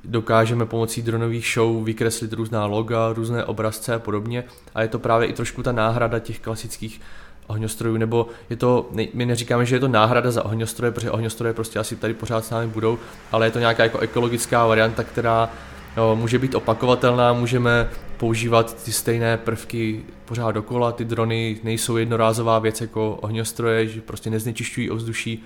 Dokážeme 0.03 0.65
pomocí 0.65 1.01
dronových 1.01 1.51
show 1.53 1.83
vykreslit 1.83 2.33
různá 2.33 2.65
loga, 2.65 3.13
různé 3.13 3.45
obrazce 3.45 3.93
a 3.93 3.99
podobně. 3.99 4.43
A 4.75 4.81
je 4.81 4.87
to 4.87 4.99
právě 4.99 5.27
i 5.27 5.33
trošku 5.33 5.63
ta 5.63 5.71
náhrada 5.71 6.19
těch 6.19 6.39
klasických 6.39 7.01
ohňostrojů, 7.47 7.97
nebo 7.97 8.27
je 8.49 8.55
to, 8.55 8.89
my 9.13 9.25
neříkáme, 9.25 9.65
že 9.65 9.75
je 9.75 9.79
to 9.79 9.87
náhrada 9.87 10.31
za 10.31 10.45
ohňostroje, 10.45 10.91
protože 10.91 11.11
ohňostroje 11.11 11.53
prostě 11.53 11.79
asi 11.79 11.95
tady 11.95 12.13
pořád 12.13 12.45
s 12.45 12.49
námi 12.49 12.67
budou, 12.67 12.97
ale 13.31 13.47
je 13.47 13.51
to 13.51 13.59
nějaká 13.59 13.83
jako 13.83 13.99
ekologická 13.99 14.65
varianta, 14.65 15.03
která 15.03 15.49
jo, 15.97 16.15
může 16.15 16.39
být 16.39 16.55
opakovatelná, 16.55 17.33
můžeme 17.33 17.89
používat 18.17 18.83
ty 18.83 18.91
stejné 18.91 19.37
prvky 19.37 20.03
pořád 20.25 20.51
dokola, 20.51 20.91
ty 20.91 21.05
drony 21.05 21.59
nejsou 21.63 21.97
jednorázová 21.97 22.59
věc 22.59 22.81
jako 22.81 23.15
ohňostroje, 23.21 23.87
že 23.87 24.01
prostě 24.01 24.29
neznečišťují 24.29 24.89
ovzduší, 24.89 25.43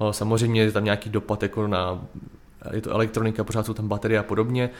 jo, 0.00 0.12
samozřejmě 0.12 0.62
je 0.62 0.72
tam 0.72 0.84
nějaký 0.84 1.10
dopad 1.10 1.42
jako 1.42 1.66
na 1.66 2.00
je 2.72 2.80
to 2.80 2.90
elektronika, 2.90 3.44
pořád 3.44 3.66
jsou 3.66 3.74
tam 3.74 3.88
baterie 3.88 4.20
a 4.20 4.22
podobně, 4.22 4.70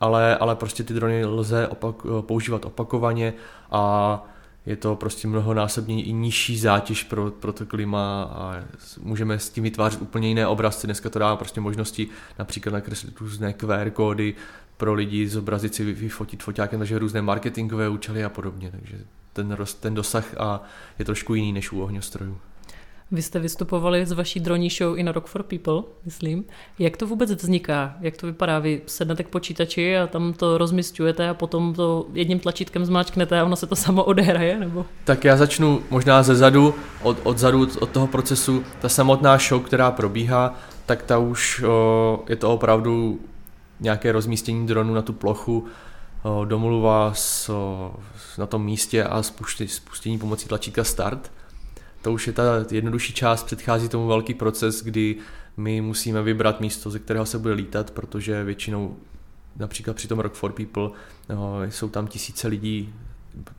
ale, 0.00 0.36
ale 0.36 0.56
prostě 0.56 0.84
ty 0.84 0.94
drony 0.94 1.24
lze 1.24 1.68
opak, 1.68 1.94
používat 2.20 2.64
opakovaně 2.64 3.32
a 3.70 4.24
je 4.66 4.76
to 4.76 4.96
prostě 4.96 5.28
mnohonásobně 5.28 6.02
i 6.02 6.12
nižší 6.12 6.58
zátěž 6.58 7.04
pro, 7.04 7.30
pro 7.30 7.52
to 7.52 7.66
klima 7.66 8.22
a 8.22 8.62
můžeme 9.02 9.38
s 9.38 9.50
tím 9.50 9.64
vytvářet 9.64 10.02
úplně 10.02 10.28
jiné 10.28 10.46
obrazce. 10.46 10.86
Dneska 10.86 11.10
to 11.10 11.18
dá 11.18 11.36
prostě 11.36 11.60
možnosti 11.60 12.08
například 12.38 12.72
nakreslit 12.72 13.20
různé 13.20 13.52
QR 13.52 13.90
kódy 13.90 14.34
pro 14.76 14.94
lidi, 14.94 15.28
zobrazit 15.28 15.74
si, 15.74 15.84
vyfotit 15.84 16.42
foťákem, 16.42 16.78
takže 16.78 16.98
různé 16.98 17.22
marketingové 17.22 17.88
účely 17.88 18.24
a 18.24 18.28
podobně. 18.28 18.70
Takže 18.70 18.98
ten, 19.32 19.56
ten 19.80 19.94
dosah 19.94 20.34
a 20.38 20.62
je 20.98 21.04
trošku 21.04 21.34
jiný 21.34 21.52
než 21.52 21.72
u 21.72 21.82
ohňostrojů. 21.82 22.38
Vy 23.12 23.22
jste 23.22 23.38
vystupovali 23.38 24.06
z 24.06 24.12
vaší 24.12 24.40
droní 24.40 24.70
show 24.70 24.98
i 24.98 25.02
na 25.02 25.12
Rock 25.12 25.26
for 25.26 25.42
People, 25.42 25.82
myslím. 26.04 26.44
Jak 26.78 26.96
to 26.96 27.06
vůbec 27.06 27.30
vzniká? 27.30 27.96
Jak 28.00 28.16
to 28.16 28.26
vypadá? 28.26 28.58
Vy 28.58 28.82
sednete 28.86 29.24
k 29.24 29.28
počítači 29.28 29.98
a 29.98 30.06
tam 30.06 30.32
to 30.32 30.58
rozmistujete 30.58 31.28
a 31.28 31.34
potom 31.34 31.74
to 31.74 32.06
jedním 32.12 32.38
tlačítkem 32.38 32.84
zmáčknete 32.84 33.40
a 33.40 33.44
ono 33.44 33.56
se 33.56 33.66
to 33.66 33.76
samo 33.76 34.04
odehraje? 34.04 34.58
Nebo? 34.58 34.86
Tak 35.04 35.24
já 35.24 35.36
začnu 35.36 35.82
možná 35.90 36.22
ze 36.22 36.34
zadu, 36.34 36.74
od, 37.02 37.18
od 37.22 37.38
zadu, 37.38 37.68
od 37.80 37.90
toho 37.90 38.06
procesu. 38.06 38.64
Ta 38.80 38.88
samotná 38.88 39.38
show, 39.38 39.62
která 39.62 39.90
probíhá, 39.90 40.54
tak 40.86 41.02
ta 41.02 41.18
už 41.18 41.62
o, 41.62 42.24
je 42.28 42.36
to 42.36 42.54
opravdu 42.54 43.20
nějaké 43.80 44.12
rozmístění 44.12 44.66
dronu 44.66 44.94
na 44.94 45.02
tu 45.02 45.12
plochu, 45.12 45.66
o, 46.22 46.44
domluva 46.44 47.12
s, 47.14 47.48
o, 47.48 47.94
na 48.38 48.46
tom 48.46 48.64
místě 48.64 49.04
a 49.04 49.22
spuštění, 49.22 49.68
spuštění 49.68 50.18
pomocí 50.18 50.48
tlačítka 50.48 50.84
start 50.84 51.30
to 52.02 52.12
už 52.12 52.26
je 52.26 52.32
ta 52.32 52.42
jednodušší 52.70 53.12
část, 53.12 53.44
předchází 53.44 53.88
tomu 53.88 54.06
velký 54.06 54.34
proces, 54.34 54.82
kdy 54.82 55.16
my 55.56 55.80
musíme 55.80 56.22
vybrat 56.22 56.60
místo, 56.60 56.90
ze 56.90 56.98
kterého 56.98 57.26
se 57.26 57.38
bude 57.38 57.54
lítat, 57.54 57.90
protože 57.90 58.44
většinou 58.44 58.96
například 59.56 59.96
při 59.96 60.08
tom 60.08 60.18
Rock 60.18 60.34
for 60.34 60.52
People 60.52 60.90
no, 61.28 61.62
jsou 61.62 61.88
tam 61.88 62.06
tisíce 62.06 62.48
lidí, 62.48 62.94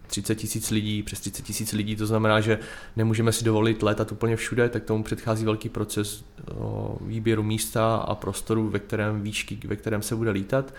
30 0.08 0.36
tisíc 0.36 0.71
lidí, 0.71 1.04
přes 1.04 1.19
30 1.19 1.45
tisíc 1.45 1.73
lidí, 1.73 1.95
to 1.95 2.06
znamená, 2.06 2.41
že 2.41 2.60
nemůžeme 2.95 3.32
si 3.32 3.45
dovolit 3.45 3.84
letat 3.84 4.12
úplně 4.12 4.36
všude, 4.36 4.69
tak 4.69 4.84
tomu 4.84 5.04
předchází 5.04 5.45
velký 5.45 5.69
proces 5.69 6.25
o, 6.56 6.97
výběru 7.01 7.43
místa 7.43 7.95
a 7.95 8.15
prostoru, 8.15 8.69
ve 8.69 8.80
kterém 8.80 9.21
výšky, 9.21 9.60
ve 9.65 9.75
kterém 9.75 10.01
se 10.01 10.15
bude 10.15 10.32
lítat. 10.32 10.73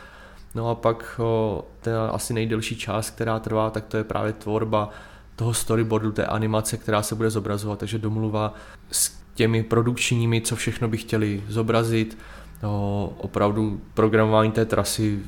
No 0.54 0.70
a 0.70 0.74
pak 0.74 1.20
o, 1.22 1.64
ta 1.80 2.08
asi 2.08 2.34
nejdelší 2.34 2.76
část, 2.76 3.10
která 3.10 3.38
trvá, 3.38 3.70
tak 3.70 3.86
to 3.86 3.96
je 3.96 4.04
právě 4.04 4.32
tvorba 4.32 4.90
toho 5.36 5.54
storyboardu, 5.54 6.12
té 6.12 6.26
animace, 6.26 6.76
která 6.76 7.02
se 7.02 7.14
bude 7.14 7.30
zobrazovat, 7.30 7.78
takže 7.78 7.98
domluva 7.98 8.54
s 8.92 9.12
těmi 9.34 9.62
produkčními, 9.62 10.40
co 10.40 10.56
všechno 10.56 10.88
by 10.88 10.96
chtěli 10.96 11.42
zobrazit, 11.48 12.18
no, 12.62 13.04
opravdu 13.18 13.80
programování 13.94 14.52
té 14.52 14.64
trasy 14.64 15.18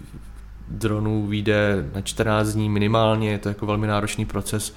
dronů 0.69 1.27
vyjde 1.27 1.89
na 1.95 2.01
14 2.01 2.49
dní 2.49 2.69
minimálně, 2.69 3.31
je 3.31 3.39
to 3.39 3.49
jako 3.49 3.67
velmi 3.67 3.87
náročný 3.87 4.25
proces 4.25 4.75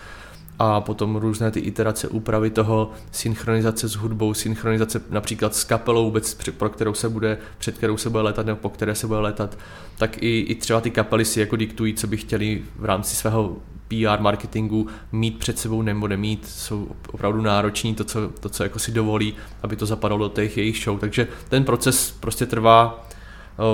a 0.59 0.81
potom 0.81 1.15
různé 1.15 1.51
ty 1.51 1.59
iterace 1.59 2.07
úpravy 2.07 2.49
toho, 2.49 2.91
synchronizace 3.11 3.89
s 3.89 3.95
hudbou, 3.95 4.33
synchronizace 4.33 5.01
například 5.09 5.55
s 5.55 5.63
kapelou 5.63 6.05
vůbec, 6.05 6.37
pro 6.57 6.69
kterou 6.69 6.93
se 6.93 7.09
bude, 7.09 7.37
před 7.57 7.77
kterou 7.77 7.97
se 7.97 8.09
bude 8.09 8.23
letat 8.23 8.45
nebo 8.45 8.57
po 8.57 8.69
které 8.69 8.95
se 8.95 9.07
bude 9.07 9.19
letat, 9.19 9.57
tak 9.97 10.23
i, 10.23 10.39
i 10.39 10.55
třeba 10.55 10.81
ty 10.81 10.91
kapely 10.91 11.25
si 11.25 11.39
jako 11.39 11.55
diktují, 11.55 11.93
co 11.93 12.07
by 12.07 12.17
chtěli 12.17 12.61
v 12.75 12.85
rámci 12.85 13.15
svého 13.15 13.57
PR 13.87 14.21
marketingu 14.21 14.87
mít 15.11 15.39
před 15.39 15.59
sebou 15.59 15.81
nebo 15.81 16.07
nemít, 16.07 16.45
jsou 16.47 16.87
opravdu 17.11 17.41
nároční 17.41 17.95
to, 17.95 18.03
co, 18.03 18.29
to, 18.39 18.49
co 18.49 18.63
jako 18.63 18.79
si 18.79 18.91
dovolí, 18.91 19.33
aby 19.63 19.75
to 19.75 19.85
zapadalo 19.85 20.27
do 20.27 20.35
těch 20.35 20.57
jejich 20.57 20.83
show. 20.83 20.99
Takže 20.99 21.27
ten 21.49 21.63
proces 21.63 22.17
prostě 22.19 22.45
trvá 22.45 23.07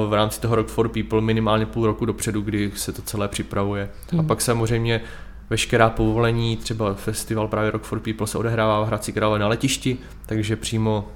v 0.09 0.13
rámci 0.13 0.41
toho 0.41 0.55
Rock 0.55 0.67
for 0.67 0.89
People 0.89 1.21
minimálně 1.21 1.65
půl 1.65 1.85
roku 1.85 2.05
dopředu, 2.05 2.41
kdy 2.41 2.71
se 2.75 2.91
to 2.91 3.01
celé 3.01 3.27
připravuje. 3.27 3.89
Hmm. 4.11 4.19
A 4.19 4.23
pak 4.23 4.41
samozřejmě 4.41 5.01
veškerá 5.49 5.89
povolení, 5.89 6.57
třeba 6.57 6.93
festival 6.93 7.47
právě 7.47 7.71
Rock 7.71 7.83
for 7.83 7.99
People 7.99 8.27
se 8.27 8.37
odehrává 8.37 8.83
v 8.83 8.87
Hradci 8.87 9.13
Králové 9.13 9.39
na 9.39 9.47
letišti, 9.47 9.97
takže 10.25 10.55
přímo 10.55 11.07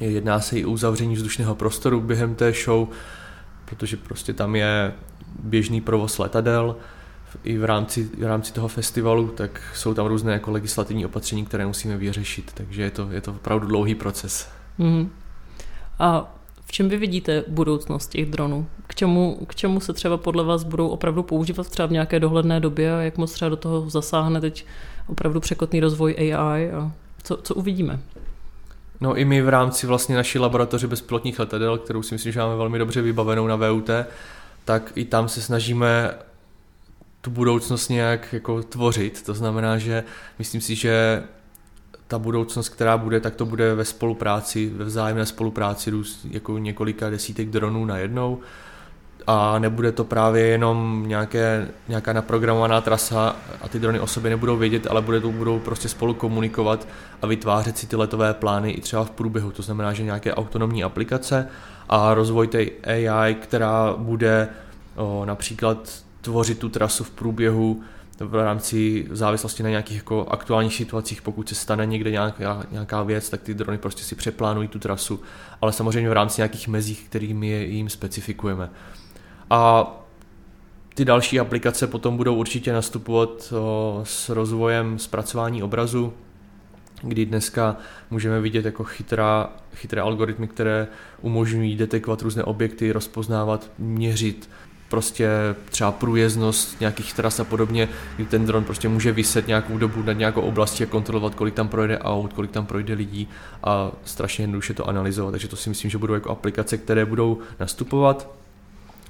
jedná 0.00 0.40
se 0.40 0.58
i 0.58 0.64
o 0.64 0.70
uzavření 0.70 1.14
vzdušného 1.14 1.54
prostoru 1.54 2.00
během 2.00 2.34
té 2.34 2.52
show, 2.52 2.88
protože 3.64 3.96
prostě 3.96 4.32
tam 4.32 4.56
je 4.56 4.92
běžný 5.38 5.80
provoz 5.80 6.18
letadel, 6.18 6.76
i 7.44 7.58
v 7.58 7.64
rámci, 7.64 8.10
v 8.18 8.22
rámci 8.22 8.52
toho 8.52 8.68
festivalu, 8.68 9.28
tak 9.28 9.62
jsou 9.74 9.94
tam 9.94 10.06
různé 10.06 10.32
jako 10.32 10.50
legislativní 10.50 11.06
opatření, 11.06 11.44
které 11.44 11.66
musíme 11.66 11.96
vyřešit, 11.96 12.52
takže 12.54 12.82
je 12.82 12.90
to, 12.90 13.08
je 13.10 13.20
to 13.20 13.30
opravdu 13.30 13.66
dlouhý 13.66 13.94
proces. 13.94 14.48
Mm. 14.78 15.10
A 15.98 16.33
v 16.66 16.72
čem 16.72 16.88
vy 16.88 16.96
vidíte 16.96 17.44
budoucnost 17.48 18.10
těch 18.10 18.30
dronů? 18.30 18.66
K 18.86 18.94
čemu, 18.94 19.38
k 19.46 19.54
čemu 19.54 19.80
se 19.80 19.92
třeba 19.92 20.16
podle 20.16 20.44
vás 20.44 20.64
budou 20.64 20.88
opravdu 20.88 21.22
používat 21.22 21.68
třeba 21.68 21.88
v 21.88 21.92
nějaké 21.92 22.20
dohledné 22.20 22.60
době 22.60 22.94
a 22.94 23.00
jak 23.00 23.18
moc 23.18 23.32
třeba 23.32 23.48
do 23.48 23.56
toho 23.56 23.90
zasáhne 23.90 24.40
teď 24.40 24.66
opravdu 25.06 25.40
překotný 25.40 25.80
rozvoj 25.80 26.16
AI 26.18 26.70
a 26.72 26.92
co, 27.22 27.36
co 27.36 27.54
uvidíme? 27.54 28.00
No 29.00 29.16
i 29.16 29.24
my 29.24 29.42
v 29.42 29.48
rámci 29.48 29.86
vlastně 29.86 30.16
naší 30.16 30.38
laboratoře 30.38 30.86
bezpilotních 30.86 31.38
letadel, 31.38 31.78
kterou 31.78 32.02
si 32.02 32.14
myslím, 32.14 32.32
že 32.32 32.40
máme 32.40 32.56
velmi 32.56 32.78
dobře 32.78 33.02
vybavenou 33.02 33.46
na 33.46 33.56
VUT, 33.56 33.90
tak 34.64 34.92
i 34.94 35.04
tam 35.04 35.28
se 35.28 35.42
snažíme 35.42 36.14
tu 37.20 37.30
budoucnost 37.30 37.88
nějak 37.88 38.32
jako 38.32 38.62
tvořit. 38.62 39.22
To 39.22 39.34
znamená, 39.34 39.78
že 39.78 40.04
myslím 40.38 40.60
si, 40.60 40.74
že 40.74 41.22
ta 42.08 42.18
budoucnost, 42.18 42.68
která 42.68 42.96
bude, 42.96 43.20
tak 43.20 43.34
to 43.34 43.46
bude 43.46 43.74
ve 43.74 43.84
spolupráci, 43.84 44.70
ve 44.76 44.84
vzájemné 44.84 45.26
spolupráci 45.26 45.90
růst 45.90 46.26
jako 46.30 46.58
několika 46.58 47.10
desítek 47.10 47.48
dronů 47.48 47.84
na 47.84 47.98
jednou 47.98 48.40
a 49.26 49.58
nebude 49.58 49.92
to 49.92 50.04
právě 50.04 50.46
jenom 50.46 51.04
nějaké, 51.06 51.68
nějaká 51.88 52.12
naprogramovaná 52.12 52.80
trasa 52.80 53.36
a 53.62 53.68
ty 53.68 53.78
drony 53.78 54.00
o 54.00 54.06
sobě 54.06 54.30
nebudou 54.30 54.56
vědět, 54.56 54.86
ale 54.90 55.02
bude 55.02 55.20
to, 55.20 55.32
budou 55.32 55.58
prostě 55.58 55.88
spolu 55.88 56.14
komunikovat 56.14 56.88
a 57.22 57.26
vytvářet 57.26 57.78
si 57.78 57.86
ty 57.86 57.96
letové 57.96 58.34
plány 58.34 58.70
i 58.70 58.80
třeba 58.80 59.04
v 59.04 59.10
průběhu. 59.10 59.50
To 59.50 59.62
znamená, 59.62 59.92
že 59.92 60.02
nějaké 60.02 60.34
autonomní 60.34 60.84
aplikace 60.84 61.48
a 61.88 62.14
rozvoj 62.14 62.46
té 62.46 62.66
AI, 62.86 63.34
která 63.34 63.94
bude 63.96 64.48
o, 64.96 65.24
například 65.24 66.04
tvořit 66.20 66.58
tu 66.58 66.68
trasu 66.68 67.04
v 67.04 67.10
průběhu 67.10 67.82
v 68.20 68.34
rámci 68.34 69.06
závislosti 69.10 69.62
na 69.62 69.68
nějakých 69.68 69.96
jako 69.96 70.26
aktuálních 70.28 70.74
situacích, 70.74 71.22
pokud 71.22 71.48
se 71.48 71.54
stane 71.54 71.86
někde 71.86 72.10
nějaká, 72.10 72.66
nějaká 72.70 73.02
věc, 73.02 73.30
tak 73.30 73.42
ty 73.42 73.54
drony 73.54 73.78
prostě 73.78 74.02
si 74.02 74.14
přeplánují 74.14 74.68
tu 74.68 74.78
trasu, 74.78 75.20
ale 75.60 75.72
samozřejmě 75.72 76.10
v 76.10 76.12
rámci 76.12 76.40
nějakých 76.40 76.68
mezích, 76.68 77.04
kterými 77.08 77.48
je 77.48 77.64
jim 77.64 77.88
specifikujeme. 77.88 78.70
A 79.50 79.86
ty 80.94 81.04
další 81.04 81.40
aplikace 81.40 81.86
potom 81.86 82.16
budou 82.16 82.34
určitě 82.34 82.72
nastupovat 82.72 83.52
o, 83.52 84.00
s 84.04 84.28
rozvojem 84.28 84.98
zpracování 84.98 85.62
obrazu, 85.62 86.12
kdy 87.02 87.26
dneska 87.26 87.76
můžeme 88.10 88.40
vidět 88.40 88.64
jako 88.64 88.84
chytrá, 88.84 89.52
chytré 89.74 90.00
algoritmy, 90.00 90.48
které 90.48 90.88
umožňují 91.20 91.76
detekovat 91.76 92.22
různé 92.22 92.44
objekty, 92.44 92.92
rozpoznávat, 92.92 93.70
měřit, 93.78 94.48
prostě 94.88 95.28
třeba 95.70 95.92
průjezdnost 95.92 96.80
nějakých 96.80 97.14
tras 97.14 97.40
a 97.40 97.44
podobně, 97.44 97.88
kdy 98.16 98.26
ten 98.26 98.46
dron 98.46 98.64
prostě 98.64 98.88
může 98.88 99.12
vyset 99.12 99.46
nějakou 99.46 99.78
dobu 99.78 100.02
nad 100.02 100.12
nějakou 100.12 100.40
oblastí 100.40 100.84
a 100.84 100.86
kontrolovat, 100.86 101.34
kolik 101.34 101.54
tam 101.54 101.68
projde 101.68 101.98
aut, 101.98 102.32
kolik 102.32 102.50
tam 102.50 102.66
projde 102.66 102.94
lidí 102.94 103.28
a 103.64 103.90
strašně 104.04 104.42
jednoduše 104.42 104.74
to 104.74 104.88
analyzovat. 104.88 105.30
Takže 105.30 105.48
to 105.48 105.56
si 105.56 105.68
myslím, 105.68 105.90
že 105.90 105.98
budou 105.98 106.14
jako 106.14 106.30
aplikace, 106.30 106.78
které 106.78 107.04
budou 107.06 107.38
nastupovat. 107.60 108.30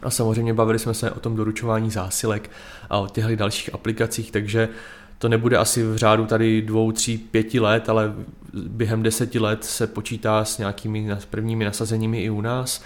A 0.02 0.10
samozřejmě 0.10 0.54
bavili 0.54 0.78
jsme 0.78 0.94
se 0.94 1.10
o 1.10 1.20
tom 1.20 1.36
doručování 1.36 1.90
zásilek 1.90 2.50
a 2.90 2.98
o 2.98 3.08
těchto 3.08 3.36
dalších 3.36 3.74
aplikacích, 3.74 4.30
takže 4.30 4.68
to 5.18 5.28
nebude 5.28 5.56
asi 5.56 5.82
v 5.82 5.96
řádu 5.96 6.26
tady 6.26 6.62
dvou, 6.62 6.92
tří, 6.92 7.18
pěti 7.18 7.60
let, 7.60 7.88
ale 7.88 8.14
během 8.52 9.02
deseti 9.02 9.38
let 9.38 9.64
se 9.64 9.86
počítá 9.86 10.44
s 10.44 10.58
nějakými 10.58 11.08
prvními 11.30 11.64
nasazeními 11.64 12.22
i 12.22 12.30
u 12.30 12.40
nás. 12.40 12.84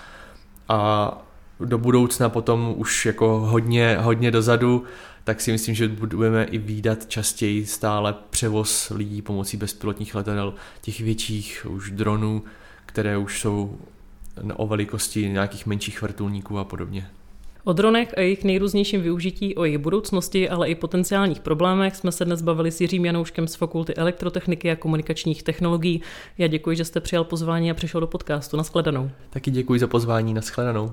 A 0.69 1.28
do 1.61 1.79
budoucna 1.79 2.29
potom 2.29 2.75
už 2.77 3.07
jako 3.07 3.39
hodně, 3.39 3.97
hodně 4.01 4.31
dozadu, 4.31 4.85
tak 5.25 5.41
si 5.41 5.53
myslím, 5.53 5.75
že 5.75 5.89
budeme 5.89 6.45
i 6.45 6.59
výdat 6.59 7.07
častěji 7.07 7.67
stále 7.67 8.15
převoz 8.31 8.93
lidí 8.95 9.23
pomocí 9.23 9.57
bezpilotních 9.57 10.15
letadel, 10.15 10.55
těch 10.81 11.01
větších 11.01 11.67
už 11.71 11.91
dronů, 11.91 12.43
které 12.87 13.17
už 13.17 13.41
jsou 13.41 13.79
o 14.57 14.67
velikosti 14.67 15.29
nějakých 15.29 15.67
menších 15.67 16.03
vrtulníků 16.03 16.59
a 16.59 16.65
podobně. 16.65 17.11
O 17.65 17.73
dronech 17.73 18.15
a 18.17 18.21
jejich 18.21 18.45
nejrůznějším 18.45 19.03
využití, 19.03 19.55
o 19.55 19.65
jejich 19.65 19.79
budoucnosti, 19.79 20.49
ale 20.49 20.69
i 20.69 20.75
potenciálních 20.75 21.41
problémech 21.41 21.97
jsme 21.97 22.13
se 22.13 22.25
dnes 22.25 22.43
bavili 22.43 22.71
s 22.71 22.81
Jiřím 22.81 23.05
Janouškem 23.05 23.49
z 23.49 23.55
Fakulty 23.55 23.95
elektrotechniky 23.95 24.71
a 24.71 24.77
komunikačních 24.77 25.43
technologií. 25.43 26.03
Já 26.39 26.47
děkuji, 26.47 26.77
že 26.77 26.85
jste 26.85 27.01
přijal 27.01 27.25
pozvání 27.25 27.71
a 27.71 27.75
přišel 27.75 28.01
do 28.01 28.07
podcastu. 28.07 28.57
Naschledanou. 28.57 29.11
Taky 29.31 29.51
děkuji 29.51 29.81
za 29.81 29.87
pozvání. 29.87 30.35
Naschledanou. 30.35 30.93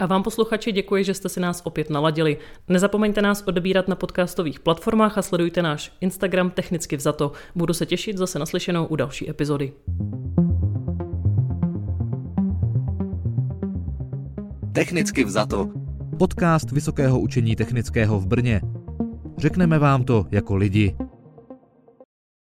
A 0.00 0.06
vám 0.06 0.22
posluchači 0.22 0.72
děkuji, 0.72 1.04
že 1.04 1.14
jste 1.14 1.28
si 1.28 1.40
nás 1.40 1.62
opět 1.64 1.90
naladili. 1.90 2.36
Nezapomeňte 2.68 3.22
nás 3.22 3.42
odebírat 3.46 3.88
na 3.88 3.96
podcastových 3.96 4.60
platformách 4.60 5.18
a 5.18 5.22
sledujte 5.22 5.62
náš 5.62 5.92
Instagram 6.00 6.50
technicky 6.50 6.96
vzato. 6.96 7.32
Budu 7.54 7.74
se 7.74 7.86
těšit 7.86 8.18
zase 8.18 8.38
naslyšenou 8.38 8.86
u 8.86 8.96
další 8.96 9.30
epizody. 9.30 9.72
Technicky 14.72 15.24
vzato. 15.24 15.68
Podcast 16.18 16.72
Vysokého 16.72 17.20
učení 17.20 17.56
technického 17.56 18.20
v 18.20 18.26
Brně. 18.26 18.60
Řekneme 19.38 19.78
vám 19.78 20.04
to 20.04 20.26
jako 20.30 20.56
lidi. 20.56 20.96